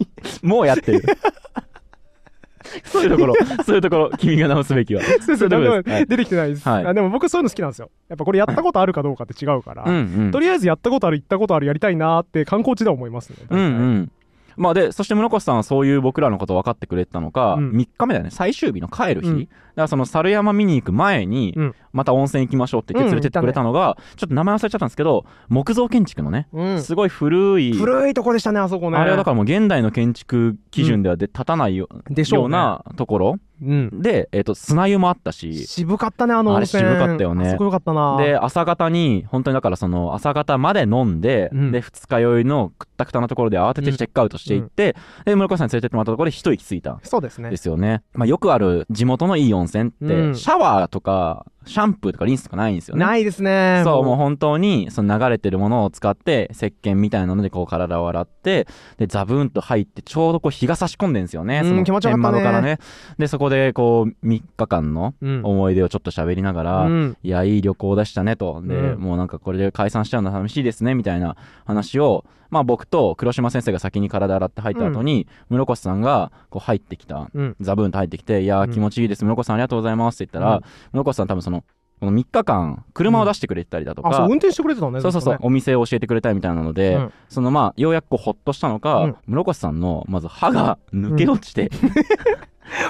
[0.42, 1.02] もうやってる。
[2.84, 3.34] そういうところ
[3.64, 5.02] そういうところ君が直すべきは。
[5.20, 6.86] そう出てきてないです、はい。
[6.86, 7.90] あでも僕そういうの好きなんですよ。
[8.08, 10.30] やっぱこれやったことあるかどうかって違うから、うんうん。
[10.30, 14.10] とりあえずやったことある行ったことあるやりたいなって観光地では思いますね、うんうん
[14.56, 17.70] まあでそして室越さんはそういう僕らのこと分かってくれてたのか、うん。
[17.70, 18.30] 3日目だよね。
[18.30, 19.40] 最終日の帰る日、うん。
[19.40, 26.82] だからその猿山見に行く前に、うんまた温泉行きましょうって言って連れてってくれたのが、ちょっと名前忘れちゃったんですけど木造建築のね、うん。
[26.82, 28.98] すごい古い古いとこでしたねあそこね。
[28.98, 32.56] あれはだからもう現代の建築基準ではで立たないよ,、でしょうね。
[32.56, 34.02] ようなところうん。
[34.02, 35.66] で、えっと砂湯もあったし。
[35.66, 36.82] 渋かったねあの温泉。
[36.84, 37.52] あれ渋かったよね。
[37.52, 38.16] よかったな。
[38.18, 41.72] で朝方に本当にだからその朝方まで飲んで、うん。
[41.72, 46.92] で二日酔いのくったくたなところで慌ててチェックアウトしていって、で室越さんに連れてってもらったところで一息ついた。
[46.92, 47.50] んそうですね。
[47.50, 50.34] ですよね、まあ、よくある地元のいい温泉って、うん。
[50.34, 53.04] シャワーとかシャンプーとかリンスとかないんですよね。
[53.04, 53.82] ないですね。
[53.84, 54.16] そうもう。
[54.16, 61.60] 本当にその流れてるものを使って石鹸みたいなのでこう体を洗ってでザブーンと入ってちょうどこう日が差し込んでんですよね。
[61.62, 62.78] うんその気持ちよかったからね。
[63.18, 65.40] でそこでこう3日間のうん。
[65.44, 67.16] 思い出をちょっと喋りながら、うん。
[67.22, 68.62] いやいい旅行でしたねと。
[68.64, 69.00] で、うん。
[69.00, 77.56] もうなんかこれで解散しちゃうのは寂しいですねみたいな話をまあ僕と黒島先生が先に体洗って入った後に、室越さんがこう入ってきたうん。
[77.60, 80.62] ザブーンと入ってきて「いやうんー気持ちいいです室越さんありがとうございます」って言ったら、うん。
[80.92, 81.64] 室越さん多分その
[82.00, 85.38] この3日間車を出してくれてたりだとか、あそう運転してくれてたねそうそうそう、ね。
[85.42, 87.12] お店を教えてくれたいみたいなので、うん。
[87.28, 89.16] そのまあようやくこうほっとしたのか、うん。
[89.26, 91.70] 室越さんのまず歯が抜け落ちて、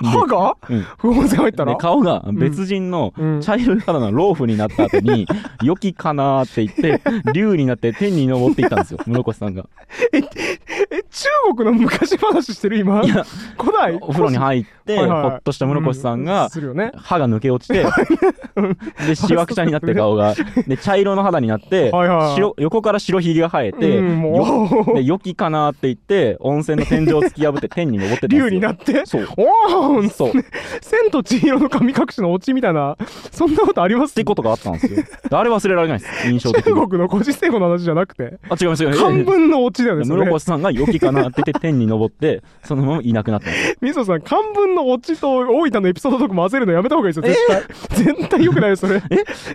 [0.03, 0.57] 歯が？
[0.68, 0.87] うん。
[1.18, 3.40] 温泉入った顔が別人のうん。
[3.40, 5.27] 茶色い肌の老婦になった後に
[5.62, 9.66] 「良きかな」って言って竜になって天に昇っていったんですよ室越さんが。
[10.12, 13.03] え中国の昔話してる今？
[13.05, 13.24] いや
[13.59, 16.90] 古代お風呂に入ってはいはいほっとした室越さんうがするよね。
[16.96, 17.85] 歯が抜け落ちて
[19.07, 20.35] でしわくちゃになって顔が。
[20.66, 28.48] で茶色の肌になってはいはい白横から白ひげが生えてうんもようで良きかなって言って温泉の天井を突き破って 天に昇ってたんですよ。
[28.48, 29.03] 竜になって？
[29.07, 29.29] そう。
[29.37, 30.29] おーそう。
[30.31, 30.33] っ
[30.81, 32.96] 千と千尋の神隠しのオチみたいな
[33.31, 34.14] そんなことあります？
[34.14, 35.03] てことがあったんですよ。
[35.31, 36.72] あれ忘れられないです印象的に。
[36.74, 38.38] 中国の古事成語の話じゃなくて。
[38.50, 40.24] あ違いますよ漢文のオチだよねそれ。
[40.24, 43.49] 室越さんが良きかなって言って天に昇って そのままいなくなった。
[43.49, 48.05] んですよみそさん漢文のオチと大分のエピソードとか混ぜるのやめた方がいいですよ絶対。
[48.05, 49.01] 絶対良くないよそれ。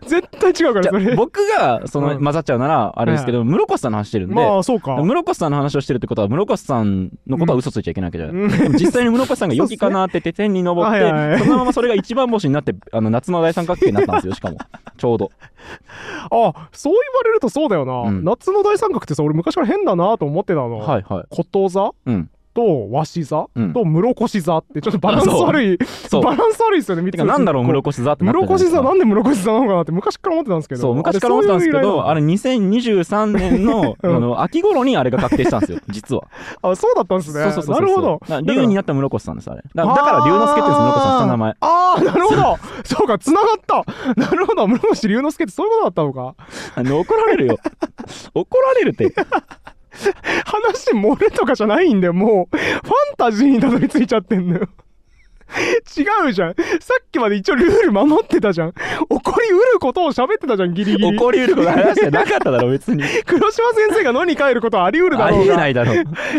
[0.05, 1.15] 絶対違うからそれ。
[1.15, 2.23] 僕がそのうん。
[2.23, 4.95] 混ざっちゃうならあれですけど室越さんの話してるんでまあそうか。
[4.95, 14.57] 室越さんの話をしてるってことは室越さんのことは嘘ついちゃいけないわけじゃない、実際に室越さんが良きかなって言って天に昇って、 そのままそれが一番星になってあの夏の大三角形になったんですよしかも。
[14.97, 15.31] ちょうど
[16.31, 18.23] あそう言われるとそうだよな、うん。
[18.23, 21.25] 夏の大三角ってさ俺昔から変だなと思ってたの、はいはい。
[21.29, 21.91] こと座？
[22.05, 23.73] うんとわし座、うん。
[23.73, 25.77] と室越座ってちょっとバランス悪い
[26.09, 26.21] そう。
[26.23, 30.81] バランス悪いですよね見てかなんだろう室越座って室越座なんで室越座なのかなって昔から思ってたんですけど。
[30.81, 36.23] そう昔から思ってたんですけどあれれ2023年の, うんあの秋頃にあれが確定したんですよ実は。
[36.61, 37.51] あそうだったんですね。
[37.51, 38.19] そうそうなるほど。
[38.43, 39.63] 竜になった室越さんですあれ。
[39.73, 41.55] だだから龍之介って室越さん下の名前。
[41.61, 42.57] あーあーなるほど。
[42.83, 43.85] そうか繋がった。
[44.15, 44.67] なるほど。
[44.67, 46.35] 室越龍之介ってそういうことだったのか。
[46.75, 47.57] あの怒られるよ。
[48.33, 49.13] 怒られるって
[50.45, 52.13] 話漏れとかじゃないんだよ。
[52.13, 52.71] もうファン
[53.17, 54.67] タジーにたどり着いちゃってんのよ。
[55.97, 56.55] 違うじゃん。
[56.79, 58.71] さっきまで一応ルール守ってたじゃん。
[58.71, 61.15] 起こりうることを喋ってたじゃんギリギリ。
[61.15, 63.03] 怒りうること話してなかっただろ別に。
[63.25, 65.53] 黒島先生が野に帰ることはありうるだありろうが。
[65.55, 65.93] えないだろ。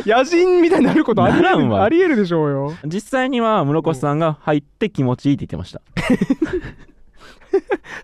[0.06, 1.48] 野人みたいになることありえる
[1.82, 2.72] ありえるでしょうよ。
[2.84, 5.80] 実際には室越さんが入って気持ちいいって言ってました。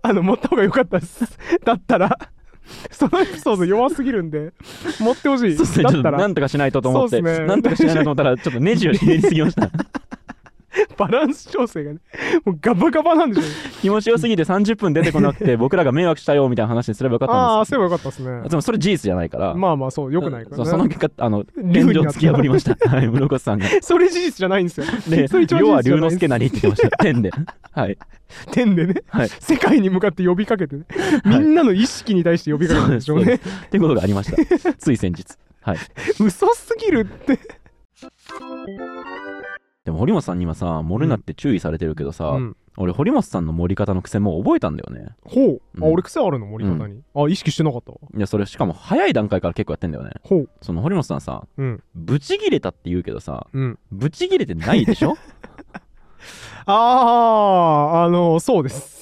[0.02, 1.38] あの持った方が良かったです。
[1.64, 2.18] だったら
[2.90, 4.52] そのエピソード弱すぎるんで
[5.00, 5.56] 持ってほしい。
[5.56, 5.84] そうですね。
[5.84, 6.18] だったら。
[6.18, 9.70] なんとかしないとと思って、なんとかしないとと思ったらちょっとネジをひねりすぎました
[10.96, 11.98] バランス調整がね
[12.44, 13.50] もうガバガバなんでしょうね
[13.82, 18.48] 気持ちよすぎて30分出てこなくて 僕らが迷惑したよみたいな話にすればよかったんですああそういえばよかったですね。
[18.48, 19.54] でもそれ事実じゃないから。
[19.54, 20.64] まあまあそうよくないからね。
[20.64, 22.18] その結果あの竜になった。
[22.18, 22.76] 天井突き破りました。
[22.88, 23.66] はい室越さんが。
[23.80, 24.86] それ事実じゃないんですよ。
[25.08, 26.96] でそれ一番要は龍之介なりって言ってました。
[26.98, 27.30] 天で。
[27.72, 27.98] はい。
[28.52, 28.94] 天でね。
[29.08, 29.28] はい。
[29.28, 30.82] 世界に向かって呼びかけてね。
[31.24, 33.34] みんなの意識に対して呼びかけてるんでしょうね。
[33.34, 33.38] っ
[33.70, 34.74] てことがありました。
[34.74, 35.24] つい先日。
[35.62, 35.78] はい。
[36.20, 37.38] 嘘すぎるって
[39.86, 42.56] でも堀本さんに今さ盛るなって注意されてるけどさ、うん。
[42.76, 45.14] 俺堀本さんの盛り方の癖もう覚えたんだよね。
[45.24, 45.60] ほう。
[45.80, 45.92] あうん。
[45.92, 47.00] 俺癖あるの盛り方に。
[47.14, 47.92] あ意識してなかった？
[47.92, 50.10] わいやそれしかも早い段階から結構やってんだよね。
[50.22, 50.50] ほう。
[50.60, 51.82] その堀本さんさうん。
[51.94, 53.78] ブチギレたって言うけどさうん。
[53.92, 55.14] ブチギレてないでしょ？
[56.66, 58.96] あああのそうです。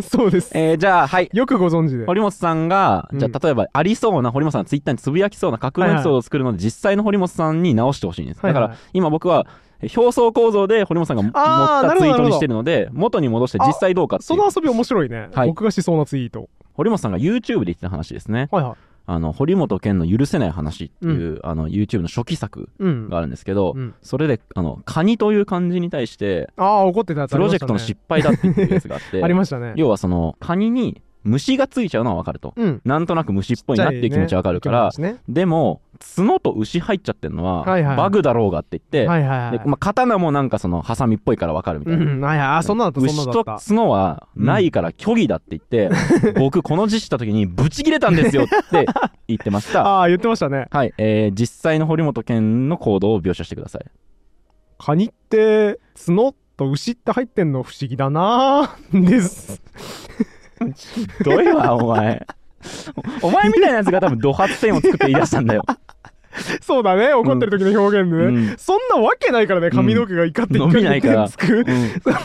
[0.02, 0.56] そうです。
[0.56, 1.28] えー、じゃあはい。
[1.32, 2.06] よくご存知で。
[2.06, 3.18] 堀本さんが、うん。
[3.18, 8.62] じゃあ例えばありそうな堀本さんがツイッターにつぶやきそうな架空のエピソードを作るので、実際の堀本さんに直してほしいんです、はいはい。
[8.62, 9.50] だから今僕はえ
[9.82, 14.26] 表層構造で堀本さんが持ったツイートにしてるので元に戻して実際どうかっていう。
[14.26, 15.48] その遊び面白いね、はい。
[15.48, 16.48] 僕がしそうなツイート。
[16.74, 18.48] 堀本さんが YouTube で言ってた話ですね。
[18.50, 18.74] はいはい。
[19.10, 23.08] あの堀本健の許せない話っていう、あの YouTube の初期作うん。
[23.08, 23.94] があるんですけど、うん。
[24.02, 29.22] それであのカニという漢字に対してああ怒ってたプロジェクトの失敗だっていうやつがあって。
[29.24, 29.72] ありましたね。
[29.76, 32.54] 要はそのカニに虫がついちゃうのはわかると。
[32.56, 32.80] うん。
[32.84, 35.20] なんとなく虫っぽいなっていう気持ちはわかるから、ちっちゃいね。
[35.28, 35.82] でも
[36.16, 39.58] 角と牛入っちゃってるのははいはいバグだろうがって言って、はいはいはい。
[39.58, 42.20] でまあ、刀もなんかそのハサミっぽいからわかるみたいな、うん。
[42.20, 42.46] はいはい。
[42.58, 45.90] あそんな牛と角はないから虚偽だって言って、
[46.38, 48.86] 僕この字した時にブチ切れたんですよって
[49.26, 49.84] 言ってました。
[50.00, 50.66] ああ言ってましたね。
[50.70, 53.84] はい、えー実際の堀本健の行動を描写してください。
[54.78, 59.62] カニって角と牛って入ってんの不思議だなーです
[60.74, 62.26] ひどいわお前。
[63.22, 65.62] お前みたいなやつが多分ド発点を作って言い出したんだよ、
[66.60, 68.56] そうだね怒ってる時の表現で、うん。
[68.58, 71.28] そんなわけないからね髪の毛が怒って伸びないから。
[71.28, 71.64] そん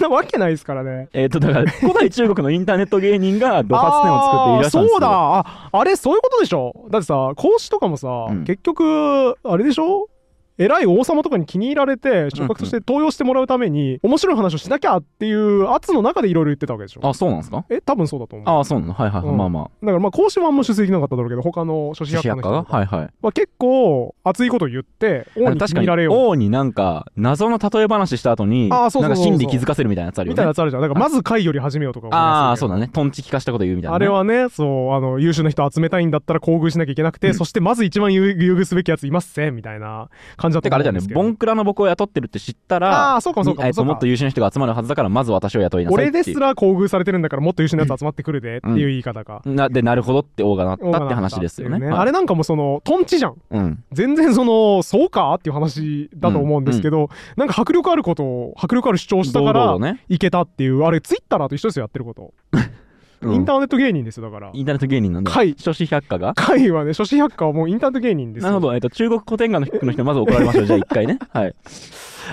[0.01, 1.09] なわけないですからね。
[1.13, 4.91] えっ、とだから古代中国のインターネット芸人がド発点を作って言い出したんですよ。
[4.91, 5.09] あーそうだ。
[5.11, 6.87] ああれそういうことでしょ？
[6.89, 8.43] だってさ孔子とかもさ、うん。
[8.43, 10.09] 結局あれでしょ？
[10.57, 17.01] 偉い王様とかに気に入られて触覚として登用してもらうために面白い話をしなきゃっていう圧の中でいろいろ言ってたわけでしょ。
[17.07, 17.65] あそうなんですか？
[17.69, 18.49] え多分そうだと思う。
[18.49, 19.37] ああそうなのはいはいはい、うん。
[19.37, 19.63] まあまあ。
[19.63, 22.63] だからまあ講師はあんま出席できなかっただろうけど他のの人が。
[22.63, 23.09] はいはい。
[23.21, 26.17] は結構熱いこと言って王に気にに入られよう。
[26.29, 30.81] 王になんか謎の例え話した後にあーそうそうなんか心理気づかせるみたいなやつあるよねみたいなやつあるじゃん。
[30.81, 32.89] だからまず会より始めようとかああそうだね。
[32.93, 34.49] トンチ聞かしたこと言うみたいな、ね、あれはね。
[34.49, 37.33] そうあの優秀な人集めたいんだったら厚遇しなきゃいけなくて、うん。
[37.33, 40.09] そしてまず一番優優遇すべきやついますせみたいな
[40.43, 51.85] 感じだったてかあれだよねボンクラの僕を雇ってるって知ったらああそうかもそうかもえっともっと優秀な人が集まるはずだからまず私を雇いなさい俺ですら厚遇されてるんだからもっと優秀なやつ集まってくるでっていう言い方か、なでなるほどって王がなったって話ですよね。
[51.87, 51.99] はい。
[51.99, 53.35] あれなんかもそのトンチじゃん。
[53.51, 53.83] うん。
[53.91, 59.77] 全然そのそうかっていう話だと思うんですけど、なんか迫力あることを迫力ある主張をしたから
[60.09, 62.82] いけたっていうあれツイッターと一緒ですよやってること、う ん
[63.31, 64.51] インターネット芸人ですよだから。
[64.53, 65.31] インターネット芸人なんだ。
[65.31, 65.55] はい。
[65.57, 66.33] 諸子百科が？
[66.33, 68.49] 会はね諸子百科はもうインターネット芸人ですよ。
[68.49, 71.19] なるほど、えっと、中国古典画の人の人まず怒られましょうじゃあ一回ね。
[71.31, 71.55] はい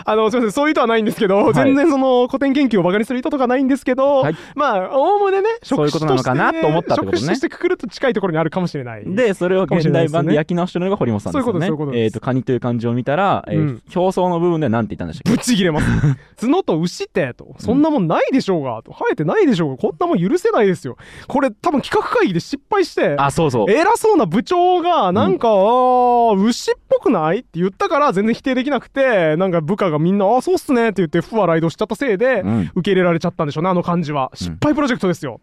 [0.05, 1.55] あのすみませんそういう意図はないんですけど、はい。
[1.55, 4.37] 全然その古典研究をバカにする意図とかないんですけど、はい。
[4.55, 9.05] まあおおむねねそういうことなのかなと思ったってことねしてくくると近いところにあるかもしれない。
[9.07, 11.53] でそれを現代版で焼き直してるのが堀本さんですよね。
[11.53, 12.03] そういうことですそういうことです。
[12.05, 13.83] えっとカニという漢字を見たら、えーうん。
[13.95, 15.87] 表層の部分では何て言ったんでしたっぶち切れます。
[16.41, 17.55] 角と牛ってと。
[17.59, 18.93] そんなもんないでしょうがと。
[18.93, 20.97] 生えてないでしょうがこんなもん許せないですよ。
[21.29, 23.71] これ多分企画会議で失敗してけあそうそう。
[23.71, 27.39] 偉そうな部長がなんか、あー牛っぽくない？
[27.39, 32.61] って言ったから全然否定できなくてなんか部下がみんな「ああそうっすね」って言って不和雷動しちゃったせいで、うん。
[32.75, 34.31] 受け入れられちゃったんでしょうねあの感じは。
[34.35, 35.41] 失敗プロジェクトですよ、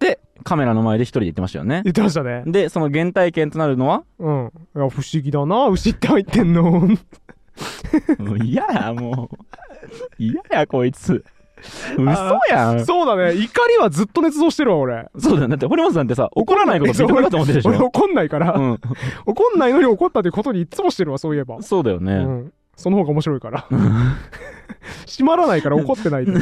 [0.00, 1.82] でカメラの前で一人で言ってましたよね。
[1.84, 2.42] 言ってましたね。
[2.46, 4.02] でその原体験となるのは？
[4.18, 4.52] うん。
[4.76, 5.66] いや不思議だな。
[5.68, 6.62] 牛って入ってんの？
[6.72, 9.36] もう嫌やもう。
[10.18, 11.24] 嫌やこいつ。
[11.96, 12.02] 嘘
[12.50, 12.84] やん。
[12.84, 13.34] そうだね。
[13.34, 15.08] 怒りはずっと捏造してるわ俺。
[15.18, 15.48] そうだよ。
[15.48, 17.70] だって堀本さんってさ怒らないこと認めたと思ってるでしょ？
[17.70, 18.80] 俺怒んないから、うん。
[19.24, 23.66] 怒んないのに怒ったってことにいつもしてるわそういえば、うそうだよね、ん、その方が面白いから。
[25.06, 26.32] 閉まらないから怒ってないと。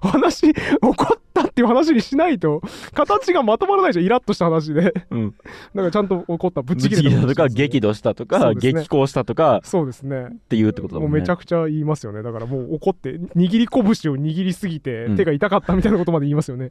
[0.00, 2.62] 話怒ったっていう話にしないと
[2.94, 4.04] 形がまとまらないじゃん。
[4.04, 4.82] イラッとした話で。
[4.82, 5.34] だかうん、
[5.74, 6.62] らちゃんと怒った。
[6.62, 8.54] ぶち切れたとか激怒したとそか、ね。
[8.60, 10.28] 激高したとかそうですね。
[10.30, 11.18] っていうってことだももね。
[11.18, 12.22] うんめちゃくちゃ言いますよね。
[12.22, 15.16] だからもう怒って握り拳を握りすぎてうん。
[15.16, 16.70] 手が痛かったみたいなことまで言いますよね、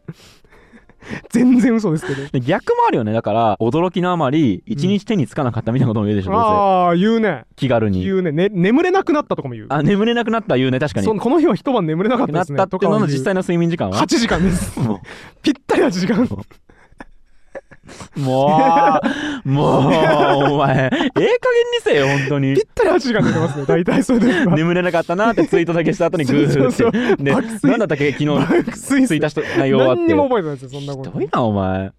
[1.30, 2.28] 全然嘘ですけど。
[2.28, 3.14] で逆もあるよね。
[3.14, 7.46] だから驚きのあまり一日手につかなかったみたいなことも言うでしょ、どうああ言うね。
[7.50, 8.04] せ気軽に。
[8.04, 8.32] 言うね。
[8.32, 9.68] ね眠れなくなったとかも言う。
[9.70, 10.80] あ眠れなくなった言うね。
[10.80, 11.06] 確かに。
[11.06, 12.58] そこの日は一晩眠れなかったなっですね。
[12.58, 14.80] たっていうのの実際の睡眠時間は？8時間です。
[14.80, 15.02] も
[15.42, 16.24] ぴったり8時間。
[16.24, 16.28] う
[18.16, 19.02] も
[19.44, 21.38] うもうお前ええ加減に
[21.84, 22.56] せよ本当に。
[22.56, 23.66] ぴったり8時間寝てますね。
[23.66, 27.24] 大体そういう時は眠れなかったなってツイートだけした後にグーって。
[27.24, 27.32] で
[27.70, 28.12] なんだったっけ？
[28.12, 28.72] 昨日。
[28.72, 30.02] ツイートした内容はって。
[30.02, 31.12] 何にも覚えてないですよそんなこと。
[31.12, 31.92] ひどいなお前。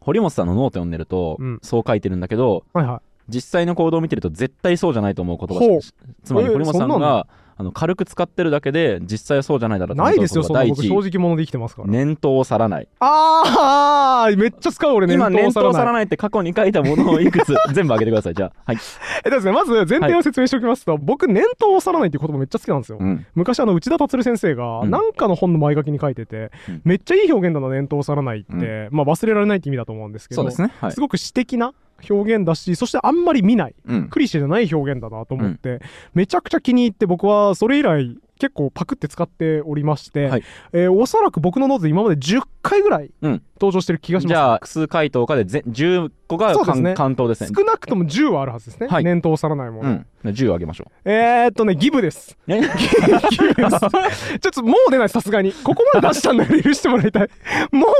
[0.00, 1.58] 堀本さんのノート読んでると、うん。
[1.62, 5.80] そう書いてるんだけどはいは実際の行動を見てると絶対そうじゃないと思う言葉
[6.24, 7.26] つまりえー堀本さんが
[7.60, 11.88] あの軽く使ってるだけで実際はそうじゃないだろうないですよそんな僕正直者で生きてますから。
[11.88, 12.88] 念頭を去らない。
[13.00, 15.94] ああめっちゃ使う俺念今頭を念頭を去らない。
[16.00, 18.34] ないって過去に書いたものをいくつ全部挙げてください。
[18.34, 18.78] じゃあはい、
[19.26, 24.90] えですねまず前提を説明しておきますと、僕念頭をさらないっていう言葉めっちゃ好きなんですよ、うん、昔あの内田達先生がうん。
[24.90, 26.82] なんかの本の前書きに書いてて、うん。
[26.84, 30.72] めっちゃいい表現だな念頭を去らないって、まあ忘れられないって意味だと思うんですけどそうですね。
[30.80, 30.92] はい。
[30.92, 31.74] すごく詩的な
[32.08, 33.74] 表現だしそしてあんまり見ない。
[33.86, 34.08] うん。
[34.08, 35.80] クリシェじゃない表現だなと思って、
[36.14, 40.42] めちゃくちゃ気に入って僕はそれ以来結構パクって使っておりまして、はい。
[40.72, 43.42] えーおそらく僕のノートで今まで10回ぐらいうん。
[43.60, 46.94] 登場してる気がします、じゃあ複数回答かでぜ10個がそうですね。
[46.94, 47.54] 関関東ですね。
[47.54, 49.04] 少なくとも10はあるはずですね、はい。
[49.04, 50.06] 念頭を去らないもの、うん。
[50.30, 52.38] 10あげましょえー、っとねギブです。
[52.48, 55.52] ギブですちょっともう出ないさすがに。
[55.52, 57.28] ここまで出したんだから許してもらいたい。
[57.70, 57.90] もう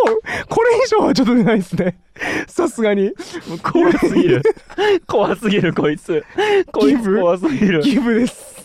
[0.49, 1.99] これ以上はちょっと出ないですね。
[2.49, 3.13] さすがに。
[3.63, 4.43] 怖すぎる。
[5.07, 6.25] 怖すぎるこいつ。
[6.73, 7.83] こいつ怖すぎる。
[7.83, 8.60] ギブです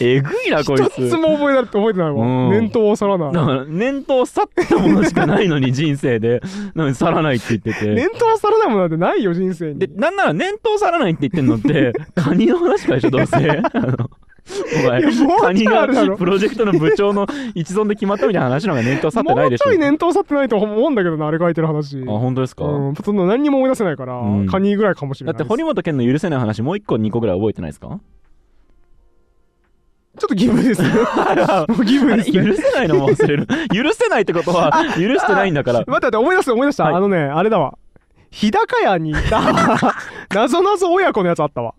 [0.00, 2.50] えぐいなこい一つつも覚えられて覚えてないわうん。
[2.50, 3.32] 念頭を去らない。
[3.32, 6.40] だから念頭去ったものしかないのに人生で
[6.74, 7.94] なのに去らないって言ってて。
[7.94, 9.78] 念頭を去らないものなんてないよ人生に。
[9.78, 14.10] でなんなら念頭去らないって言ってんのって カニの話かでしょどうせ あの
[14.84, 15.02] お前
[15.40, 17.26] カニがプロジェクトの部長の
[17.56, 19.68] 一存で決まったみたいな話の方が念頭去ってないでしょ。
[19.68, 22.00] もうちょい念頭去ってないと思うんだけどなあれ書いてる話。
[22.02, 24.46] あ本当ですか、うんそんな何にも思い出せないから、うん。
[24.46, 25.50] カニぐらいかもしれだってないです。
[25.50, 27.98] 堀本健の許せない話もう一個2個ぐらい覚えてないですか？
[30.18, 30.88] ちょっと義務です よ
[31.68, 32.46] もう義務ですね。
[32.46, 33.46] 許せないのも忘れる。
[33.72, 35.80] 許せないってことは許してないんだから。
[35.80, 36.94] 待って待って思い出した思い出した、はい。
[36.94, 37.78] あのねあれだわ。
[38.30, 39.40] 日高屋にいた
[40.34, 41.74] なぞなぞ親子のやつあったわ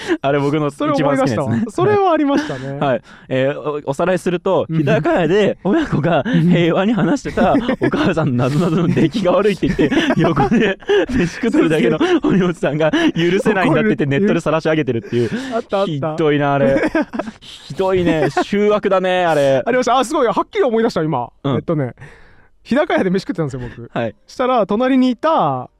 [0.20, 1.64] あれ僕の一番好きなやつね。
[1.68, 4.78] それはありましたね、はい、えーおおさらいするとうん。
[4.78, 10.78] 日高屋で親子が平和に話してたお母さんのなぞなぞの出来が悪いって言って 横で
[11.10, 15.30] 飯食ってるだけの堀本さんが許せないんだって言ってネットで晒し上げてるっていう。
[15.54, 15.92] あったあった。
[15.92, 16.82] ひどいなあれ。
[17.40, 18.28] ひどいね。
[18.42, 19.62] 醜悪だねあれ。
[19.64, 19.98] ありました。
[19.98, 20.26] あすごい。
[20.26, 21.56] はっきり思い出した今、うん。
[21.56, 21.94] えっとね
[22.62, 23.90] 日高屋で飯食ってたんですよ僕。
[23.92, 24.14] はい。
[24.26, 25.70] したら隣にいた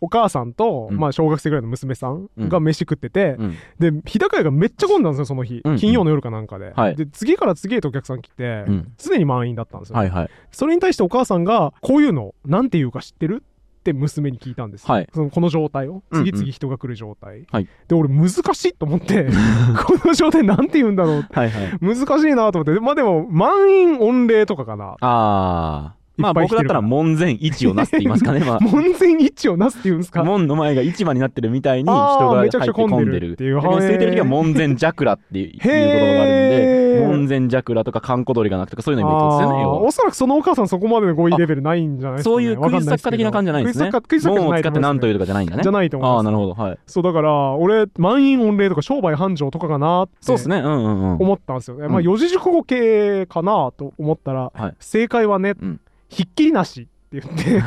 [0.00, 0.98] お母さんと、うん。
[0.98, 3.56] まあ小学生ぐらいの娘さんが飯食ってて、うん。
[3.78, 5.76] で日高屋がめっちゃ混んだんですよその日、うん。
[5.76, 6.96] 金曜の夜かなんかで、はい。
[6.96, 8.92] で次から次へとお客さん来て、うん。
[8.98, 10.30] 常に満員だったんですよ、はいはい。
[10.50, 13.42] それに対してお母さんがこういうのなんて言うか知ってる
[13.78, 15.08] って娘に聞いたんですよ、はい。
[15.14, 16.02] そのこの状態を。
[16.10, 16.26] うんうん。
[16.26, 17.68] 次々人が来る状態、はい。
[17.88, 19.26] で俺難しいと思って。
[19.86, 21.78] この状態なんて言うんだろうはいはい。
[21.80, 22.80] 難しいなと思って。
[22.80, 24.96] まあでも満員御礼とかかな。
[25.00, 28.58] あーまあ僕だったら門前一をなすって言いますかね まあ。
[28.60, 30.24] 門前一をなすって言うんですか？
[30.24, 43.90] 門の前が市場になってるみたいに人が入ってんでるっていう空いてる時は門前桜っていう言葉があるんで門前桜とか閑古鳥が鳴くとかそういうのにもいいってことですよねおそらくそのお母さんそこまでの語彙レベルないんじゃないですか、ね、そういうクイズ作家的な感じじゃないんですね。
[43.90, 45.62] クイズ作家クイ使って何といううとかじゃないんだね。
[45.62, 46.16] じゃないと思います。
[46.18, 46.54] ああなるほど。
[46.54, 46.78] はい。
[46.86, 50.58] そうだから俺満員御礼とか商売繁盛とかかなってそうですね。
[50.58, 51.16] うんうんうん。
[51.16, 51.92] 思ったんですよね、うん。
[51.92, 54.74] まあ四字熟語系かなと思ったら、はい。
[54.80, 56.84] 正解はね、うんひっきりなしっ
[57.20, 57.62] て言って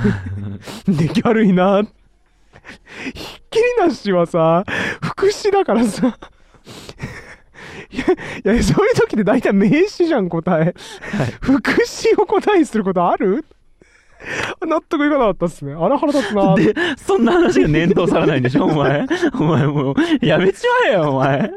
[1.07, 1.83] 出来悪いな。
[1.83, 4.63] ひっきりなしはさ
[5.01, 6.17] 副詞だからさ。
[7.91, 7.97] い
[8.47, 10.73] やいやそういう時って大体名詞じゃん答え、
[11.41, 13.43] 副詞を答えにすることある？
[14.65, 15.73] 納得いかなかったっすね。
[15.73, 16.55] あら腹立つな。
[16.55, 18.65] でそんな話が念頭さらないんでしょ？
[18.65, 19.05] お前。
[19.33, 21.51] お前もうやめちまえよお前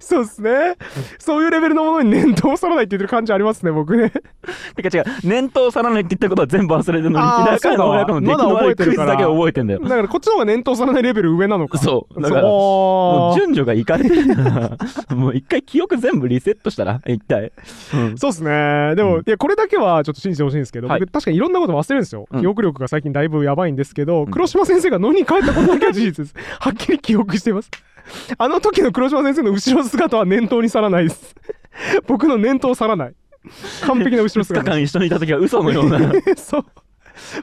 [0.00, 0.76] そうっすね。
[1.18, 4.12] そういうレベルのものに念頭さらないって言ってる感じありますね僕ね。
[4.74, 5.04] てか違う。
[5.24, 9.80] 念頭さらないって言ったことは全部忘れてるのに日高の親子の出来の悪いクイズだけ覚えてんだよ。
[9.80, 11.78] だからこっちの方が念頭さらないレベル上なのか。
[11.78, 12.20] そう。
[12.20, 12.42] だから
[13.34, 17.52] 順序がいかれてるからもう一回記憶全部リセットしたら一体、
[17.94, 18.18] うん。
[18.18, 18.94] そうっすね。
[18.94, 19.20] でも、うん。
[19.20, 21.00] いやこれだけはちょっと信じてほしいんですけど、はい。
[21.00, 22.40] 僕確かにいろんなこと忘れるんですよ、うん。
[22.40, 24.30] 記憶力が最近だいぶやばいんですけど、ん。
[24.30, 26.34] 黒島先生が野に帰ったことだけは事実です。
[26.60, 27.70] はっきり記憶しています
[28.38, 31.34] あの時の黒島先生の後ろ姿は念頭に去らないです。
[32.06, 33.14] 僕の念頭去らない。
[33.82, 36.00] 完璧な後ろ2日姿間一緒にいた時は嘘のような。
[36.36, 36.64] そう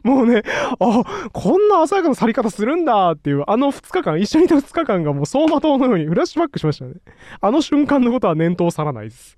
[0.03, 0.43] もうね
[0.79, 6.93] あこんな鮮やかな去り方するんだっていうあの2日間一緒にいた2日間がもう走馬灯のようにフラッシュバックしましたね。
[7.41, 9.37] あの瞬間のことは念頭去らないです。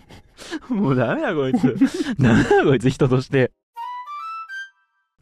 [0.68, 2.14] もうダメだこいつ。
[2.20, 3.52] ダメだこいつ人として。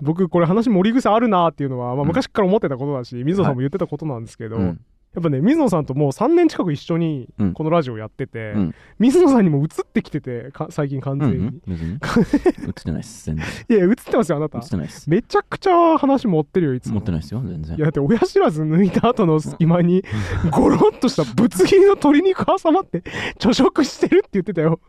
[0.02, 2.08] 僕これ話盛り癖あるなっていうのは、まあ、うん。
[2.08, 4.80] 昔から思ってたことだし、水野さんも言ってたことなんですけど、うん
[5.14, 7.52] やっぱね水野さんともう3年近く一緒にうん。
[7.54, 8.74] このラジオやってて、うん。
[8.98, 11.92] 水野さんにも映ってきててか最近完う全に、ん別に。
[12.66, 13.44] 映ってないっす全然。
[13.68, 14.58] いや映ってますよあなた。
[14.58, 15.08] 映ってないっす。
[15.08, 16.94] めちゃくちゃ話持ってるよいつも。
[16.96, 17.76] 持ってないっすよ全然。
[17.76, 20.04] いやだって親知らず抜いた後の隙間に
[20.50, 23.02] ゴロッとしたぶつ切りの鶏肉挟まって
[23.38, 24.80] 貯食してるって言ってたよ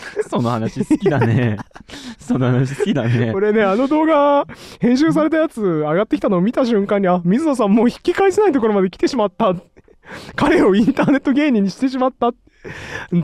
[0.28, 1.58] その話好きだね。
[2.18, 3.32] その話好きだね。
[3.32, 4.46] これねあの動画
[4.80, 9.54] 編集されたやつ上がってきたのを見た瞬間にあ水野さんもう引き返せないところまで来てしまった。
[10.36, 12.32] 彼をインターネット芸人にしてしまった。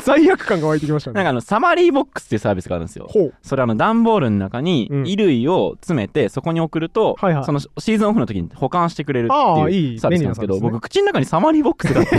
[0.00, 1.14] 罪悪感が湧いてきましたね。
[1.14, 3.08] なんかあのサマリーボックスっていうサービスがあるんですよ。
[3.42, 5.02] それあの段ボールの中にうん。
[5.04, 7.44] 衣類を詰めてそこに送ると、はいはい。
[7.44, 10.80] そのシーズンオフの時に保管してくれるっていいういサービスなんですけど便利なサービスね。
[10.80, 12.16] 僕口の中にサマリーボックスがあって。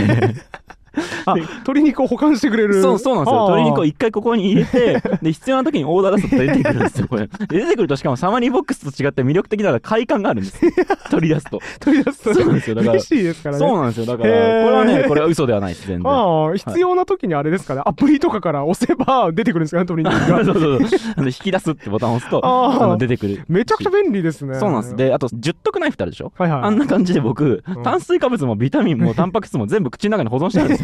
[0.68, 0.73] あ
[1.26, 2.82] 鶏肉を保管してくれる。
[2.82, 3.40] そうそうなんですよ。
[3.44, 7.26] 鶏肉を一回ここに入れて で必要な時にオーダー出すと出てくるんですよこれ。
[7.26, 10.64] で 出てくるとしかもサマリーボックスと違って魅力的なのが快感があるんです。
[10.64, 10.70] よ
[11.10, 11.60] 取り出すと。
[11.80, 12.34] 取り出すと。
[12.34, 12.76] そうなんですよ。
[12.76, 13.58] だから嬉しいですからね。
[13.58, 14.06] そうなんですよ。
[14.06, 16.12] だからこれはねこれは嘘ではないです全然。
[16.12, 20.78] ああ必要な時にあれですかね、アプリとかから押せば出てくるんですかね鶏肉そうがそうそう。
[21.16, 23.42] あの引き出すってボタンを押すとあの出てくる。
[23.48, 24.54] めちゃくちゃ便利ですね。
[24.58, 24.96] そうなんです。
[24.96, 26.32] であと十徳ナイフってあるでしょ？
[26.36, 27.82] はいはいあんな感じで僕、うん。
[27.82, 30.83] 炭水化物もビタミンもタンパク質も全部口の中に保存してあるんです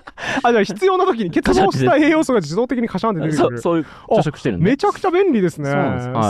[0.43, 3.61] あじゃあ必要な時に欠乏した栄養素が自動的にカシャンって出てくる。
[3.61, 4.65] そういう朝食してるんで。
[4.65, 5.71] めちゃくちゃ便利ですね。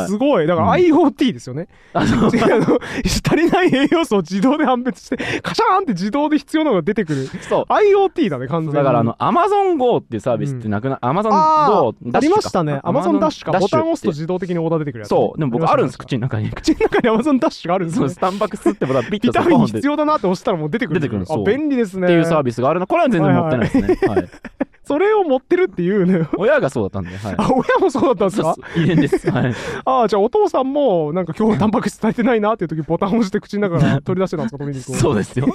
[0.08, 0.18] す。
[0.18, 0.47] ごい。
[0.47, 0.74] だからうん。
[0.74, 7.26] IoT ですよね、 足りない栄養素を自動で判別してカシャーンって自動で必要なのが出てくる。
[7.28, 7.72] そう。
[7.72, 8.76] IoT だね完全に。
[8.76, 12.80] だからあの Amazon Go っていうサービスってなくな、Amazon あ Go ーありましたね。
[12.84, 15.39] Amazon ダッシュかボタンを押すと自動的にオーダー出てくるやつね、そう。
[15.39, 16.49] でも僕あるんです口の中に。
[16.52, 18.08] 口の中に Amazon ダッシュがあるんですね。
[18.08, 20.97] そうスタンパクスってボタンピッビとタミン必要だなって押したらもう出てくる。
[20.97, 21.45] あ出てくるそう。
[21.45, 22.08] 便利ですね。
[22.08, 22.88] ていうサービスがあるの。
[22.88, 24.30] これは全然持ってないですねはい。
[24.84, 27.36] それを持ってるっていうね親がそうだったんではい。
[27.38, 28.56] あ親もそうだったんですか？
[28.76, 29.30] 遺伝です。
[29.32, 29.54] はい。
[29.86, 34.96] ああじゃあお父さんもなんか今日タンパク質足りてないなっていう時ボタンを押して口の中から 取り出してたんですか鶏肉を。
[34.96, 35.48] そうですよ。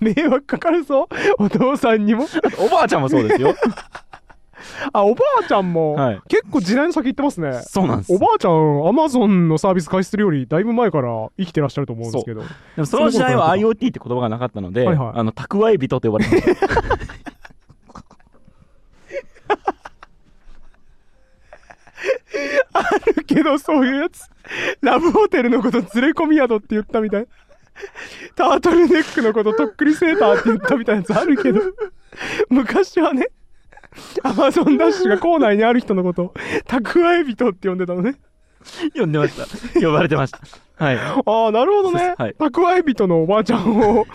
[0.00, 1.08] 迷惑かかるぞ。
[1.38, 2.26] お父さんにも。
[2.58, 3.54] おばあちゃんもそうですよ。
[4.92, 6.20] あおばあちゃんも、はい。
[6.28, 7.62] 結構時代の先行ってますね。
[7.64, 12.42] そうなんですおばあちゃんアマゾンのサービス開始するよりだいぶ前から生きてらっしゃると思うんですけど。
[12.42, 15.12] でもその時代は IoT って言葉がなかったので、はいはい。
[15.14, 16.60] あの蓄え人と呼ばれてまし
[17.08, 17.09] た
[23.26, 24.28] けどそういうやつ。
[24.80, 27.26] ラブホテルのこと連れ込み宿って言ったみたい。
[28.34, 31.60] タートルネックのこととっくりセーターって言ったみたいなやつあるけど。
[32.48, 33.28] 昔はね
[34.22, 36.34] アマゾンダッシュが校内にある人のことを
[36.66, 38.16] 蓄え人って呼んでたのね。
[38.94, 39.80] 呼んでました。
[39.80, 40.40] 呼ばれてました。
[40.76, 40.96] はい。
[40.98, 42.34] ああなるほどね、はい。
[42.38, 44.06] 蓄え人のおばあちゃんを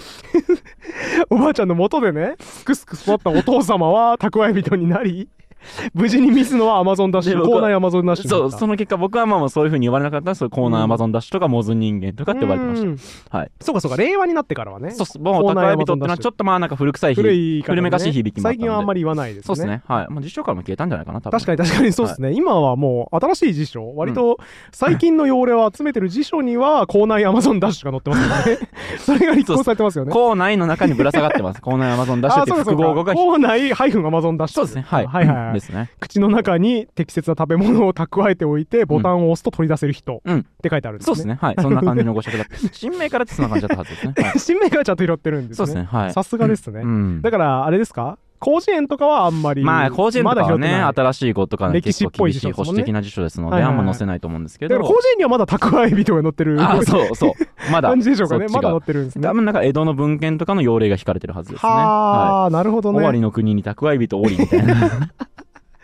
[1.29, 5.29] おばあちゃんの元でねすくすく育ったお父様は蓄え人になり
[5.93, 10.25] 無事にミスのはアマゾンダッシュアマゾンダッシュそうその結果僕はまあまあそういうふうに呼ばれなかった。
[10.25, 13.29] らそういうコーナーうんアマゾンダッシュとかモズ人間とかって呼ばれてました。
[13.29, 13.51] たはい。
[13.61, 14.91] そうかそうか令和になってからはね。
[14.91, 17.75] そうもうコーナー蓄え人ってのはちょっとまあなんか古臭い古響い方ね。
[17.75, 19.43] 古めかしい響き最近はあんまり言わないですね。
[19.47, 19.83] そうですね。
[19.87, 20.07] はい。
[20.09, 23.95] まあ辞書からも消えたんじゃないかな多分確かに確かにそうですね、今はもう新しい辞書。
[23.95, 24.37] 割と
[24.71, 28.69] 最近の汚れを集めてる辞書には校内アマゾンダッシュが載ってますからね。
[28.99, 30.11] それが立候補されてますよね。
[30.11, 31.61] 校内の中にぶら下がってます。
[31.61, 33.13] 校内アマゾンダッシュって複合語が。
[33.13, 34.85] 校内ハイフンアマゾンダッシュそうですね。
[34.87, 35.89] はいはいはいはいですね。
[35.99, 40.39] 口の中に適切な食べ物を蓄えておいてボタンを押すと取り出せる人うん。
[40.39, 41.37] って書いてあるんですね、そうですね。
[41.41, 41.55] はい。
[41.61, 44.13] そんな感じのご職だ 新名からってそんな感じだったはずですね。
[44.17, 44.39] はい。
[44.39, 45.65] 新名からちゃんと拾ってるんですね。
[45.65, 45.83] そうですね。
[45.91, 46.13] はい。
[46.13, 47.21] さすがですね、うん。
[47.21, 48.17] だからあれですか？
[48.43, 53.79] 広辞苑とかはあんまりまあ、広辞苑とかはね、新しい語とかね、歴史っぽい結構厳しい保守的な辞書ですので、はいはいはい。
[53.79, 54.75] あんま載せないと思うんですけど。
[54.75, 57.31] だから、広辞苑にはまだ蓄え人が載ってるあ、そうそう、
[57.71, 58.47] まだ、感じでしょうかね。
[58.49, 59.27] まだ載ってるんですね。
[59.27, 61.69] 多分なんか江戸の文献とかの用例が引かれてるはずですね。
[61.71, 64.91] はあ、なるほど終わりねの国に蓄え人おりみたいな。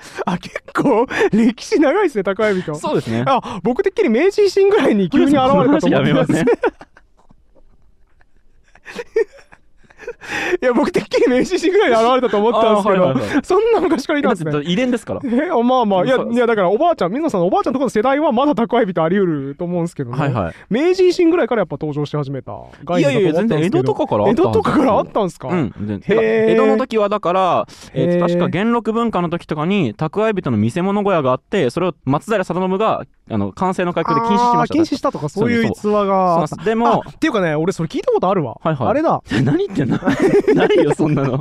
[0.25, 3.23] あ結構歴史長いですね蓄え人そうですね。
[3.27, 6.45] あ僕てっきり明治維新ぐらいに急に現れたと思ってやめますね。
[10.61, 13.41] いや僕てっきり明治維新ぐらいに現れたと思ったんですけど、あはいはいはい。
[13.43, 14.51] そんな昔からいたんですね。
[14.63, 15.21] 遺伝ですから。
[15.25, 20.53] えあまあまあいやいやだからおばあちゃん水野さんのおばあちゃんとかの世代はまだ蓄え人あり得ると思うんですけどね、はいはい。
[20.69, 23.81] 明治維新ぐらいからやっぱ登場し始めた概いやいや、念だと思ったんですけど。
[23.81, 25.73] 全然江戸とかから江戸とかからあったんですか、うん、
[26.07, 38.87] 江戸の時はだから、えー確か元禄文化の時とかに蓄え人の見せ物小屋があってそれを松平定信があの完成の開口で禁止しました禁止したとかそういう逸話がでもあっていうかね俺それ聞いたことあるわ、はいはい。
[38.89, 39.21] あれだ。
[39.43, 39.90] 何言ってんの？
[40.55, 41.39] ないよそんなの。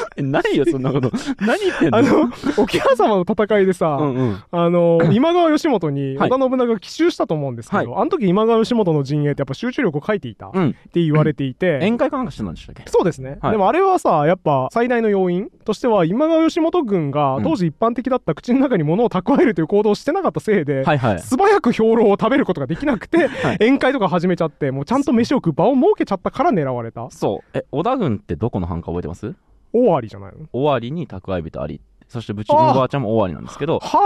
[0.22, 1.10] ないよそんなこと。
[1.40, 1.98] 何言ってんの？
[1.98, 4.36] あの沖縄様の戦いでさ、うんうん。
[4.50, 6.30] あの 今川義元にはい。
[6.30, 10.46] 織田信長が奇襲したと思うんですけど、あの時今川義元の陣営ってやっぱ集中力を書いていた。
[10.48, 10.72] っうん。
[10.92, 12.82] て言われていて、宴会かなんかしてたんでしたっけ？
[12.86, 13.52] そうですね、はい。
[13.52, 21.18] でもあれはさやっぱ最大の要因としては今川義元軍がうん当時一般的だった口の中に物を蓄えるという行動をしてなかったせいで、はいはい。
[21.20, 23.54] 素早く兵糧を食べることができなくて、はい。
[23.56, 27.10] 宴会とか始めちゃってもうちゃんと飯を食う場を設けちゃったから狙われた。
[27.10, 27.58] そう。
[27.58, 29.34] え織田軍ってどこの藩か覚えてます？
[29.72, 30.46] 終わりじゃないの？
[30.52, 31.80] 尾張に蓄え人あり。
[32.08, 34.00] そしてうちのおばあちゃんも尾張なんですけどはあ。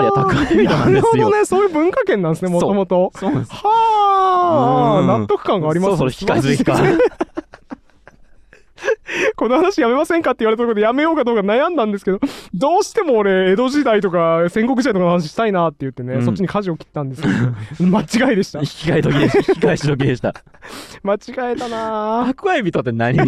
[0.00, 1.12] 尾張は蓄え人なんですよ。
[1.12, 1.44] なるほどね。
[1.44, 3.52] そういう文化圏なんですねもともとそうなんです。
[3.52, 5.00] はあ。
[5.00, 5.06] うん。
[5.22, 6.80] 納得感がありますそろそろ引き返すべきか
[9.36, 12.18] この話やめませんかって言われたところでやめようかどうか悩んだんですけど
[12.54, 16.24] どうしても俺江戸時代とか戦国時代とかの話したいなって言ってね、うん。
[16.24, 17.34] そっちに舵を切ったんですけど
[17.86, 18.58] 間違いでした。
[18.60, 19.38] 引き換え時でした。
[19.38, 20.34] 引き返し時でした。
[21.04, 21.18] 間違
[21.52, 22.34] えたなぁ。
[22.34, 23.18] 蓄え人って何？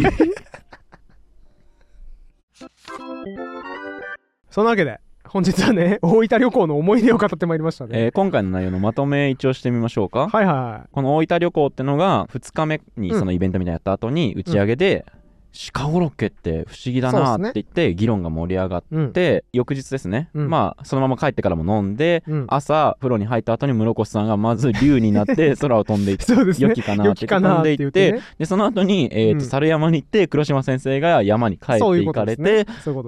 [4.54, 10.28] そのわけで本日はね 大分旅行の思い出を語ってまいりましたね、えー今回の内容のまとめ一応してみましょうか。
[10.28, 13.18] はいはこの大分旅行ってのが2日目にうん。
[13.18, 15.06] そのイベントみたいなのやった後に打ち上げで、
[15.72, 20.50] 鹿コロッケって不思議だなって言って議論が盛り上がって翌日ですね、うん。
[20.50, 22.46] まあそのまま帰ってからも飲んでうん。
[22.48, 29.40] 朝風呂に入った後に室越さんがまず竜になって 空を飛んでいって良きかなって飛んでいってでその後に、えーとうん。
[29.42, 32.64] 猿山に行って黒島先生が山に帰っていかれてっ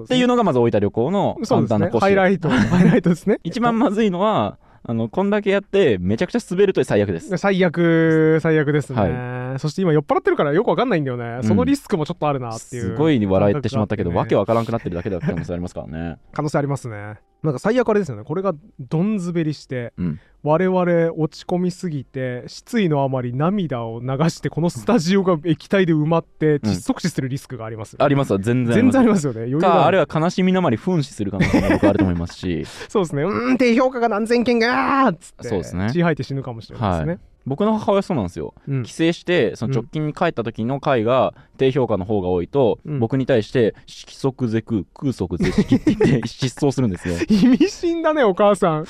[0.07, 2.49] ていうのがまず大分旅行の簡単なコースハイライト。
[2.49, 3.39] ハイライトですね。
[3.43, 4.57] 一番まずいのは
[4.89, 7.37] あのこんだけやってめちゃくちゃ滑ると最悪です。
[7.37, 11.43] 最悪最悪ですね、はそして今酔っ払ってるからよくわかんないんだよね、ん。
[11.43, 12.81] そのリスクもちょっとあるなっていう。
[12.83, 16.17] すごい笑ってしまったけど、わけはわからんくなってるだけだ可能性ありますからね。
[16.31, 18.23] 可能性ありますねなんか最悪あれですよね。
[18.23, 20.19] これがどん滑りしてうん。
[20.43, 27.93] 我々落ち込みすぎて失意のあまり涙を流してこのスタジオが液体で埋まって窒息死するリスクがあります。
[27.93, 28.39] よね、ありますわ。
[28.39, 29.59] 全然全然ありまますよね。
[29.59, 29.97] かある。
[29.97, 32.65] るいは悲しみのまり噴死する可能性も僕あると思いますし。
[32.87, 33.23] そうですね。
[33.23, 35.89] うーん低評価が何千件がーっつってそうですね。
[35.91, 38.53] 血吐いて死ぬかもしれないですね、僕の母親そうなんですよ。
[38.67, 38.83] うん。
[38.83, 42.99] 帰省してその直近に帰った時の回が低評価の方が多いと、うん。
[42.99, 47.15] 僕に対して色即是空空即是色って言って 失踪するんですよ。
[47.29, 48.85] 意味深だねお母さん。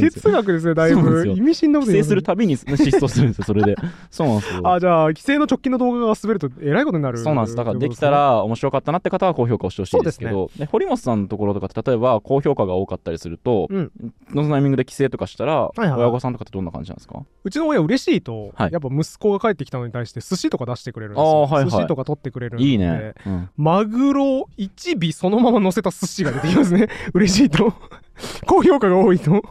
[0.00, 1.26] 哲学ですねだいぶ。
[1.26, 3.74] 意味深なこと帰省するたびに 失踪するんですよそれで。
[4.10, 4.72] そうなんですよ。
[4.72, 7.18] あじゃあ規制の直近の動画が滑るとえらいことになる。
[7.18, 7.56] そうなんです。
[7.56, 13.90] だからできたら面白かったなって方は高評価をしてほしいですけどで堀本さんのところとかって例えば高評価が多かったりすると、うん。
[14.30, 17.22] そのタイミングで帰省とかしたら、いはい親御さんとかってどんな感じなんですか？
[17.44, 18.72] うちの親嬉しいと、はい。
[18.72, 21.70] やっぱ息子が帰ってきたのに対して寿司とか出してくれるんですあよ、ーはいはい。
[21.70, 22.64] 寿司とか取ってくれるんで。
[22.64, 26.88] いいね、うん、マグロ1尾そのまま乗せた寿司が出てきますね。
[27.14, 27.72] 嬉しいと。
[28.46, 29.42] 高評価が多いと。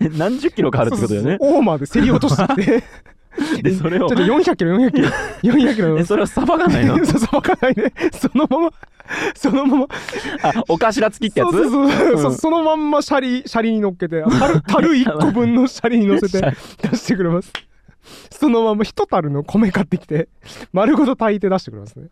[0.00, 1.36] え 何十キロかあるってことだよね。
[1.36, 1.58] そうそうそう。
[1.58, 2.82] オーマーで競り落として。
[3.38, 5.08] きてでそれをちょっと400キロ400キロ
[5.42, 6.04] 400キロ。
[6.04, 6.96] それをさばかないの？
[7.04, 7.92] そうそうわかんないね。
[8.12, 8.70] そのまま
[9.34, 9.86] そのまま。
[10.42, 11.52] あお頭付きってやつ？
[11.52, 12.18] そうそうそう、うん。
[12.18, 17.52] そそのまんまシャリシャリに乗っけて樽樽1個分のシャリに乗せて出してくれます
[18.38, 20.28] そのまま一樽の米買ってきて
[20.72, 22.06] 丸ごと炊いて出してくれますね。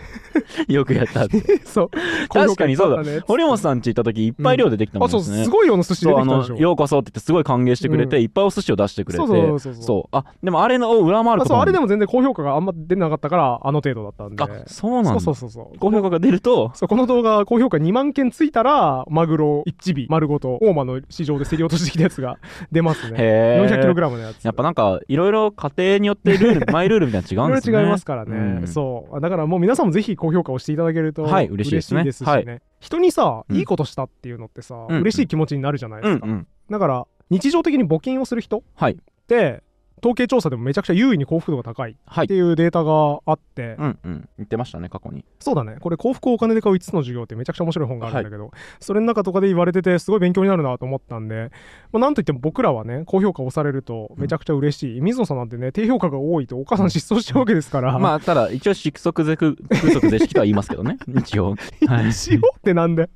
[0.68, 1.58] よくやったって。
[1.64, 1.90] そう。
[2.28, 3.02] 確かにそうだ。
[3.02, 3.20] ね。
[3.26, 5.24] 堀本さんち行った時いっぱい量出てきたもあそうん。
[5.24, 6.54] ですね、すごい量の寿司出そうあてきたでしょ。
[6.54, 8.22] のようこそって言ってすごい歓迎してくれて、うん。
[8.22, 9.82] いっぱいお寿司を出してくれてそうそうそうそう。
[9.82, 10.16] そう。
[10.16, 11.56] あでもあれのを上回ることも。
[11.56, 14.42] あそうあれでも全然高評価があんま出なかったからあの程度だったんで。
[14.42, 15.20] あそうなんだ。
[15.20, 15.78] そうそうそうそう。
[15.78, 16.70] 高評価が出ると？
[16.74, 22.38] そうこの動画高評価2万件ついたらマグロ1尾丸ごと大間の市場で競り落としてきたやつが
[22.72, 23.16] 出ますね。
[23.18, 24.44] へえ 400kg のやつ。
[24.44, 27.72] やっぱなんかいろいろ家庭によってルールマイルールみたいなの違うんですね。
[27.72, 28.66] いろいろ違いますからね、うん。
[28.66, 29.20] そう。
[29.20, 32.10] だからもう皆さんもぜひ高評価をしていただけるとはい嬉しいですね。
[32.12, 32.62] しね。
[32.80, 33.56] 人にさ、うん。
[33.56, 35.00] いいことしたっていうのってさ、うん。
[35.00, 36.46] 嬉しい気持ちになるじゃないですか、うんうん。
[36.70, 38.98] だから日常的に募金をする人っはい。
[39.26, 39.62] て
[40.02, 42.24] 統計調査でもめちゃくちゃ優位に幸福度が高いはい。
[42.26, 44.28] っていうデータがあって、うんうん。
[44.38, 45.24] 言ってましたね過去に。
[45.38, 45.76] そうだね。
[45.80, 48.50] これ幸福をお金で買う5つの授業ってめちゃくちゃ面白い本があるんだけど、
[48.80, 51.50] それの中とかで言われててすごい勉強になるなと思ったんで、
[51.92, 60.98] まあ、なんといっても僕らはね高評価をされるとめちゃくちゃ嬉しい、水野さんなんてね低評価が多いとお母さん失踪しちゃうわけですから、まあただ一応色即是式とは言いますけどね。
[61.16, 61.54] 一応。
[61.86, 62.12] はい。
[62.12, 63.08] しようってなんで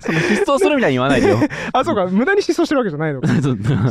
[0.00, 1.38] その失踪するみたいに言わないでよ。
[1.72, 2.06] あそうか。
[2.06, 3.28] 無駄に失踪してるわけじゃないのか。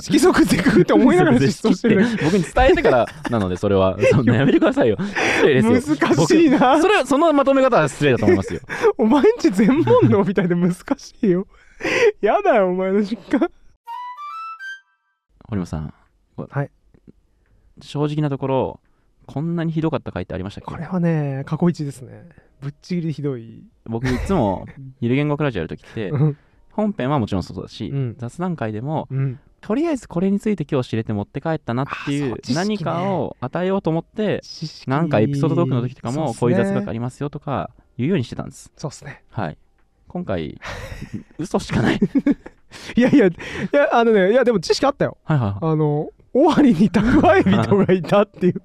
[0.02, 3.98] 色即是空って思いながら失踪してる 僕に伝えてからなのでそれは。
[4.12, 4.98] そんなやめてくださいよ。
[5.38, 5.98] 失礼ですよ。
[5.98, 6.60] 難しいな。
[6.76, 8.60] 僕それそのまとめ方は失礼だと思いますよ。
[8.98, 11.48] お前んち全問答みたいで難しいよ。
[12.22, 13.40] やだよお前の実家。
[15.50, 15.94] 堀本さん。
[16.38, 16.72] はい。
[17.82, 18.80] 正直なところ
[19.26, 20.72] こんなにひどかった回ってありましたっけ？
[20.72, 22.28] これはね過去一ですね。
[22.62, 23.64] ぶっちぎりでひどい。
[23.86, 24.66] 僕いつも
[25.02, 26.38] ゆる言語クラジオやるときってうん。
[26.72, 28.16] 本編はもちろんそうだし、うん。
[28.18, 29.40] 雑談会でもうん。
[29.62, 34.42] とりあえずこれについて今日知れて持って帰ったなっていう何かを与えようと思って
[34.88, 38.72] なんかエピソードトークの時とかもこういう雑学ありますよとか言うようにしてたんです。
[38.76, 39.24] そうっすね。
[39.30, 39.58] はい。
[40.10, 40.60] 今回
[41.40, 42.00] 嘘しかない。
[42.98, 43.32] いやいやい
[43.72, 45.18] やあのねいやでも知識あったよ。
[45.24, 45.58] はいはいはい。
[45.62, 48.62] あの尾張に蓄え人がいたっていう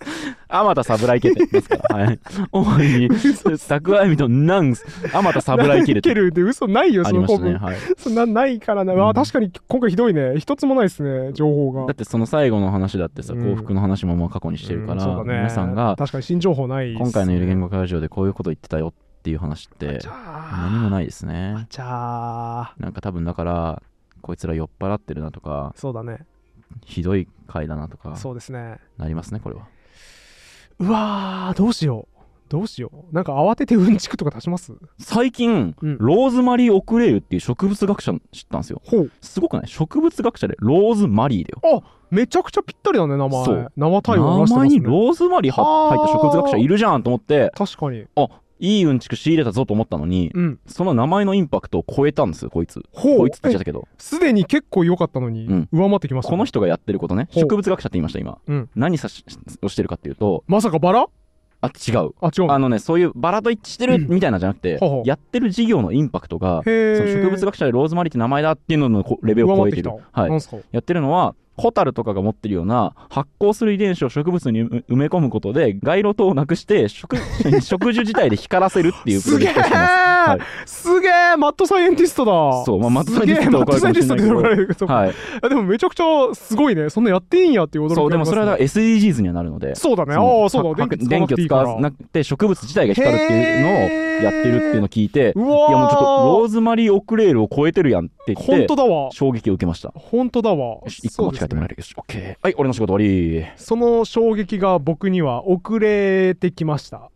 [0.48, 2.04] あまた侍家って言いますから。
[2.04, 2.18] はい。
[2.52, 4.84] お前に、蓄え人なんす。
[5.12, 7.70] あまた侍家でけるって嘘ないよあその古りましたね。
[7.70, 7.76] 文はい。
[7.98, 9.08] そんなないからな、うん。
[9.08, 10.34] あ確かに今回ひどいね。
[10.38, 11.86] 一つもないですね情報が。
[11.86, 13.42] だってその最後の話だってさ、うん。
[13.42, 15.34] 幸福の話ももう過去にしてるから、うんね。
[15.34, 16.96] 皆さんが確かに新情報ないね。
[16.98, 21.66] 今回のゆる言語ラジオでこういうこと言ってたよっていう話って何もないですね。
[21.68, 22.74] じゃあ。
[22.78, 23.82] なんか多分だから、
[24.22, 26.26] こいつら酔っ払ってるなとか、そうだね
[26.84, 28.78] ひどい回だなとか、そうですね。
[28.96, 29.66] なりますね、これは。
[30.78, 33.14] うわーどうしようどうしよう。
[33.14, 34.72] なんか慌ててうんちくとか足します？
[34.98, 35.98] 最近、うん。
[35.98, 38.82] ローズマリー・オクレイユっていう植物学者知ったんですよ。
[38.84, 39.12] ほう。
[39.20, 39.68] すごくない？
[39.68, 41.84] 植物学者でローズマリーだよ。
[42.10, 43.44] めちゃくちゃぴったりだね名前。
[43.44, 43.72] そう。
[43.76, 44.98] 生対応名前にしてますね。
[45.04, 47.52] ローズマリーははあ入った植物学者いるじゃんと思って。
[47.54, 48.06] 確かに
[48.60, 50.60] いいうんちく仕入れたぞと思ったのにうん。
[50.66, 52.82] その名前のインパクトを超えたんですよこいつ。
[52.92, 53.88] こいつって言っちゃっえたけど。
[53.98, 55.68] すでに結構良かったのに、うん。
[55.72, 56.36] 上回ってきましたね。
[56.36, 57.28] この人がやってることね。
[57.34, 58.38] 植物学者って言いました今。
[58.46, 58.70] うん。
[58.76, 59.24] 何さし
[59.62, 61.06] をしてるかっていうとまさかバラ？
[61.62, 62.10] あ違う。
[62.20, 65.08] あ違うあのねそういうバラと一致してるみたいなんじゃなくてほうほう。
[65.08, 69.82] やってる事業のインパクトがその植物学者でローズマリーって名前だっていうののこレベルを超えてる。
[69.82, 70.30] てはい。
[70.72, 77.16] やってるのはホタルとかが持ってるような発光する遺伝子を植物に埋め込むことで街路灯をなくして植
[77.60, 79.90] 植樹自体で光らせるっていうプロジェクトをしてます。
[80.30, 80.40] はい。
[80.66, 82.64] すげえマッドサイエンティストだ。
[82.64, 84.86] そうまあマッドサイエンティストと怒られるかもしれないけど。
[84.86, 86.04] はい、あでもめちゃくちゃ
[86.34, 86.90] すごいね。
[86.90, 89.74] そんなやっていいんやっていう驚きそうでもそれは SDGs にはなるので。
[89.74, 90.14] そうだね。
[90.14, 90.70] ああそうだ。
[90.70, 95.68] は電気使電気を使わなくて植物自体が光るっていうのをやってるっていうのを聞いてうわー。
[95.68, 96.04] いやもうちょっと
[96.40, 99.10] ローズマリー・オクレールを超えてるやんって言って本当だわ。
[99.12, 99.92] 衝撃を受けました。
[99.94, 100.56] 本当だわ。
[100.56, 103.04] よし1個持ち帰ってもらえるるよし OK はい俺の仕事終
[103.38, 103.46] わり。
[103.56, 107.10] その衝撃が僕には遅れてきました。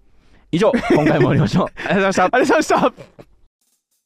[0.53, 0.73] 以上。
[0.91, 2.25] 今回も終わりましょう ありがとうございました。
[2.25, 3.25] ありがとうございました。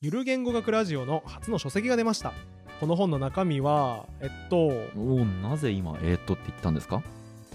[0.00, 2.32] ゆる言語学ラジオの初の書籍が出ました。
[2.80, 4.56] この本の中身はえっと
[4.96, 7.02] おおなぜ今えー、っとって言ったんですか？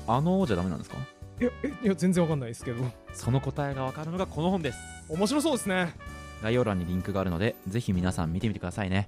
[0.07, 0.97] あのーじゃダメなんですか？
[1.39, 2.84] いやえいや全然わかんないですけど。
[3.13, 4.78] その答えがわかるのがこの本です。
[5.09, 5.93] 面白そうですね。
[6.41, 9.07] 概要欄にリンクがあるのでぜひ皆さん見てみてくださいね